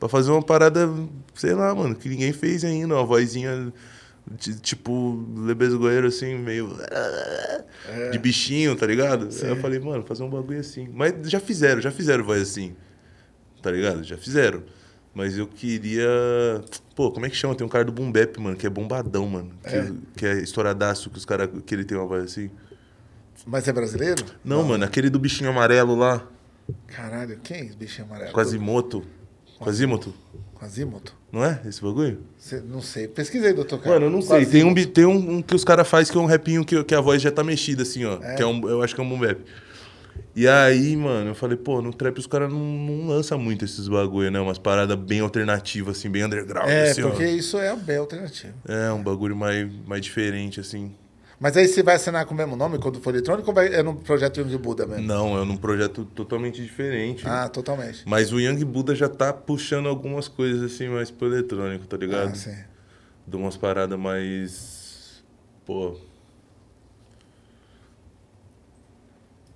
[0.00, 0.88] Pra fazer uma parada,
[1.38, 3.72] sei lá, mano, que ninguém fez ainda, uma vozinha
[4.38, 6.76] de- tipo lebesgoeiro, assim, meio.
[7.88, 8.10] É.
[8.10, 9.28] de bichinho, tá ligado?
[9.42, 10.88] Aí eu falei, mano, fazer um bagulho assim.
[10.92, 12.74] Mas já fizeram, já fizeram voz assim,
[13.62, 14.02] tá ligado?
[14.04, 14.62] Já fizeram.
[15.14, 16.06] Mas eu queria.
[16.94, 17.54] Pô, como é que chama?
[17.54, 19.52] Tem um cara do Boom Bap, mano, que é bombadão, mano.
[19.64, 21.48] Que que é, estouradaço, que os caras.
[21.64, 22.50] que ele tem uma voz assim.
[23.46, 24.22] Mas é brasileiro?
[24.44, 26.24] Não, mano, aquele do bichinho amarelo lá.
[26.88, 28.32] Caralho, quem é esse bichinho amarelo?
[28.32, 29.02] Quasimoto.
[29.58, 30.14] Quasimoto.
[30.58, 31.14] Quasimoto?
[31.30, 32.20] Não é esse bagulho?
[32.36, 33.06] Cê- não sei.
[33.06, 33.94] Pesquisei, doutor cara.
[33.94, 34.44] Mano, eu não sei.
[34.46, 36.94] Tem um, tem um, um que os caras fazem que é um rapinho que, que
[36.94, 38.16] a voz já tá mexida, assim, ó.
[38.34, 39.40] Que é um, eu acho que é um boom bap.
[40.34, 43.88] E aí, mano, eu falei, pô, no trap os caras não, não lançam muito esses
[43.88, 44.40] bagulho, né?
[44.40, 47.08] Umas paradas bem alternativas, assim, bem underground, É, assim, ó.
[47.10, 48.54] porque isso é bem alternativo.
[48.66, 50.94] É, um bagulho mais, mais diferente, assim.
[51.40, 53.80] Mas aí você vai assinar com o mesmo nome quando for eletrônico ou vai, é
[53.82, 55.06] no projeto Young Buda mesmo?
[55.06, 57.24] Não, é num projeto totalmente diferente.
[57.28, 58.02] Ah, totalmente.
[58.06, 62.30] Mas o Young Buddha já tá puxando algumas coisas, assim, mais pro eletrônico, tá ligado?
[62.30, 62.56] Ah, sim.
[63.26, 65.22] de umas paradas mais.
[65.64, 65.96] Pô.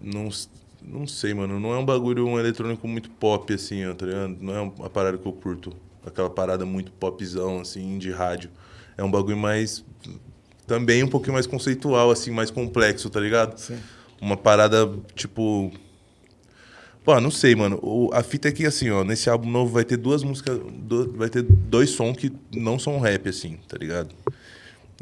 [0.01, 0.29] Não,
[0.81, 1.59] não sei, mano.
[1.59, 4.37] Não é um bagulho, um eletrônico muito pop, assim, ó, tá ligado?
[4.41, 5.73] Não é uma parada que eu curto.
[6.07, 8.51] Aquela parada muito popzão, assim, de rádio.
[8.97, 9.85] É um bagulho mais.
[10.73, 13.59] Também um pouquinho mais conceitual, assim, mais complexo, tá ligado?
[13.59, 13.77] Sim.
[14.19, 15.71] Uma parada, tipo.
[17.05, 17.79] Pô, não sei, mano.
[17.83, 20.59] O- a fita é que, assim, ó, nesse álbum novo vai ter duas músicas.
[20.75, 24.15] do- vai ter dois sons que não são rap, assim, tá ligado?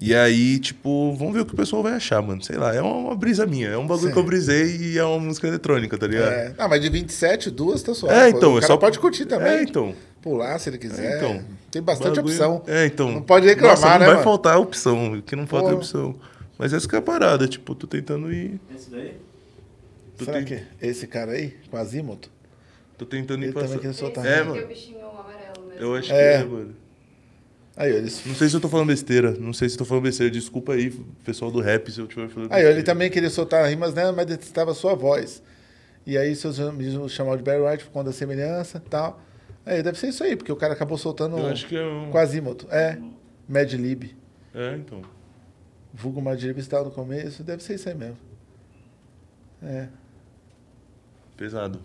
[0.03, 2.43] E aí, tipo, vamos ver o que o pessoal vai achar, mano.
[2.43, 3.69] Sei lá, é uma, uma brisa minha.
[3.69, 4.13] É um bagulho Sim.
[4.15, 6.33] que eu brisei e é uma música eletrônica, tá ligado?
[6.33, 6.55] É.
[6.59, 8.19] Ah, mas de 27, duas tá suave.
[8.19, 9.49] É, então, O é cara só- pode curtir também.
[9.59, 9.95] É, então.
[10.23, 11.13] Pular se ele quiser.
[11.15, 11.45] É, então.
[11.71, 12.63] Tem bastante Bagulho- opção.
[12.67, 13.11] É, então.
[13.11, 14.25] Não pode reclamar, Nossa, não né, vai mano?
[14.25, 15.13] faltar opção.
[15.15, 16.15] O que não falta é opção.
[16.59, 18.61] Mas essa que é a parada, tipo, tô tentando ir.
[18.75, 19.17] Esse daí?
[20.19, 22.31] Tô, Será que esse cara aí, com Azimoto,
[22.99, 23.81] tô tentando ir ele também passar.
[23.81, 24.27] quer soltar?
[24.27, 24.61] É, Esse mano.
[24.61, 25.81] é o bichinho amarelo mesmo.
[25.83, 26.35] Eu acho que É.
[26.35, 26.77] é, mano.
[27.77, 28.21] Aí, eles...
[28.27, 29.31] Não sei se eu tô falando besteira.
[29.41, 30.31] Não sei se eu tô falando besteira.
[30.31, 30.91] Desculpa aí,
[31.25, 32.85] pessoal do rap, se eu tiver falando Aí, ó, ele besteira.
[32.85, 34.13] também queria soltar rimas, né?
[34.13, 35.43] Mas detestava a sua voz.
[36.07, 39.23] E aí, seus amigos chamaram de Barry White por conta da semelhança e tal.
[39.65, 42.11] Aí, deve ser isso aí, porque o cara acabou soltando Eu acho que é um...
[42.11, 42.67] com Azimoto.
[42.71, 42.99] É,
[43.49, 44.17] Mad Lib.
[44.55, 45.03] É, então.
[45.93, 48.17] Vulgo Mad Lib estava no começo, deve ser isso aí mesmo.
[49.63, 49.89] É,
[51.37, 51.81] Pesado.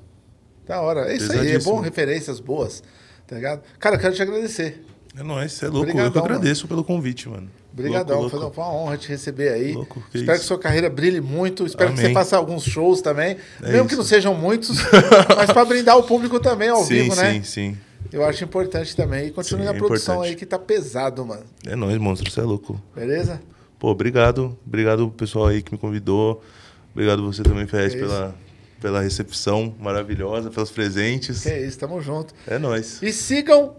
[0.66, 1.12] da hora.
[1.12, 2.82] É isso aí, é bom, referências boas,
[3.28, 3.64] tá ligado?
[3.80, 4.86] Cara, eu quero te agradecer.
[5.18, 5.88] É nóis, você é louco.
[5.88, 7.50] eu Obrigadão, que agradeço pelo convite, mano.
[7.78, 9.74] Obrigadão, Louco, foi uma honra te receber aí.
[9.74, 10.42] Louco, que Espero isso.
[10.44, 11.66] que sua carreira brilhe muito.
[11.66, 12.08] Espero que Amém.
[12.08, 13.36] você faça alguns shows também.
[13.62, 14.02] É mesmo que isso.
[14.02, 14.78] não sejam muitos,
[15.36, 17.34] mas para brindar o público também ao sim, vivo, né?
[17.34, 17.78] sim, sim.
[18.14, 19.28] Eu acho importante também.
[19.28, 20.30] E continue Sim, na é produção importante.
[20.32, 21.44] aí que tá pesado, mano.
[21.66, 22.82] É nóis, monstro, você é louco.
[22.96, 23.42] Beleza?
[23.78, 24.58] Pô, obrigado.
[24.66, 26.42] Obrigado pessoal aí que me convidou.
[26.94, 28.36] Obrigado você também, Ferrez, É pela,
[28.80, 31.42] pela recepção maravilhosa, pelos presentes.
[31.44, 32.34] Que é isso, tamo junto.
[32.48, 33.02] É nóis.
[33.02, 33.76] E sigam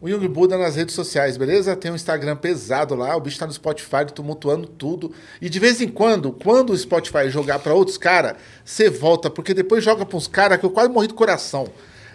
[0.00, 1.76] o Young Buda nas redes sociais, beleza?
[1.76, 5.12] Tem um Instagram pesado lá, o bicho tá no Spotify tumultuando tudo.
[5.40, 8.34] E de vez em quando, quando o Spotify jogar pra outros caras,
[8.64, 11.68] você volta, porque depois joga pra uns caras que eu quase morri do coração.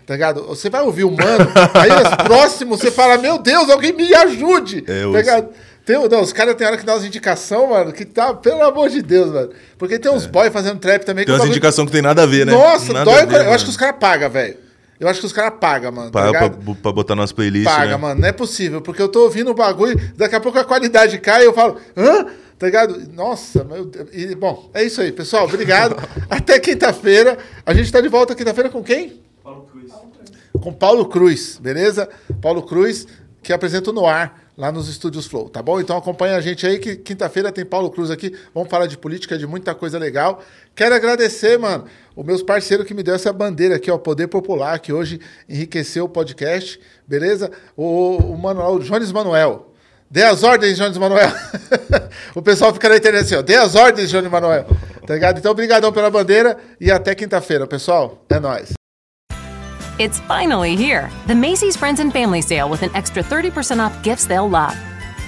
[0.05, 0.43] Tá ligado?
[0.47, 4.83] Você vai ouvir o mano, aí os próximos você fala, meu Deus, alguém me ajude.
[4.87, 5.49] É, tá ligado?
[5.83, 8.89] Tem, não, os caras tem hora que dá umas indicações, mano, que tá, pelo amor
[8.89, 9.49] de Deus, mano.
[9.77, 11.25] Porque tem uns boys fazendo trap também.
[11.25, 12.51] Tem umas bagulho- indicações que tem nada a ver, né?
[12.51, 13.25] Nossa, Nada dói.
[13.27, 13.51] ver, eu mano.
[13.53, 14.57] acho que os caras pagam, velho.
[14.99, 16.11] Eu acho que os caras pagam, mano.
[16.11, 16.75] tá Pra, pra, ligado?
[16.81, 17.97] pra botar nas playlists, Paga, né?
[17.97, 18.21] mano.
[18.21, 18.81] Não é possível.
[18.81, 21.77] Porque eu tô ouvindo o bagulho, daqui a pouco a qualidade cai e eu falo,
[21.97, 22.25] hã?
[22.57, 23.11] Tá ligado?
[23.13, 24.07] Nossa, meu Deus.
[24.13, 25.43] E, bom, é isso aí, pessoal.
[25.45, 25.97] Obrigado.
[26.29, 27.37] Até quinta-feira.
[27.65, 29.19] A gente tá de volta quinta-feira com quem?
[30.61, 32.09] Com Paulo Cruz, beleza?
[32.41, 33.05] Paulo Cruz,
[33.43, 35.81] que apresenta no ar lá nos estúdios Flow, tá bom?
[35.81, 38.33] Então acompanha a gente aí que quinta-feira tem Paulo Cruz aqui.
[38.53, 40.41] Vamos falar de política, de muita coisa legal.
[40.73, 41.83] Quero agradecer, mano,
[42.15, 46.05] os meus parceiros que me deu essa bandeira aqui, ó, Poder Popular, que hoje enriqueceu
[46.05, 47.51] o podcast, beleza?
[47.75, 49.73] O, o Manuel, o Jones Manuel.
[50.09, 51.31] Dê as ordens, Jones Manuel.
[52.33, 53.41] o pessoal fica na internet assim, ó.
[53.41, 54.65] Dê as ordens, Jones Manuel.
[55.05, 55.39] Tá ligado?
[55.39, 58.23] Então, obrigadão pela bandeira e até quinta-feira, pessoal.
[58.29, 58.73] É nóis.
[59.99, 61.09] It's finally here.
[61.27, 64.75] The Macy's Friends and Family Sale with an extra 30% off gifts they'll love.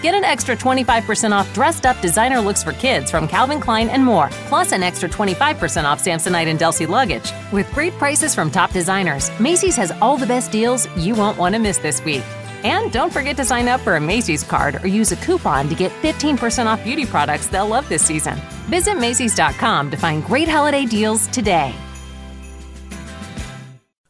[0.01, 4.03] Get an extra 25% off dressed up designer looks for kids from Calvin Klein and
[4.03, 7.31] more, plus an extra 25% off Samsonite and Delsey luggage.
[7.51, 11.55] With great prices from top designers, Macy's has all the best deals you won't want
[11.55, 12.23] to miss this week.
[12.63, 15.75] And don't forget to sign up for a Macy's card or use a coupon to
[15.75, 18.37] get 15% off beauty products they'll love this season.
[18.67, 21.73] Visit Macy's.com to find great holiday deals today.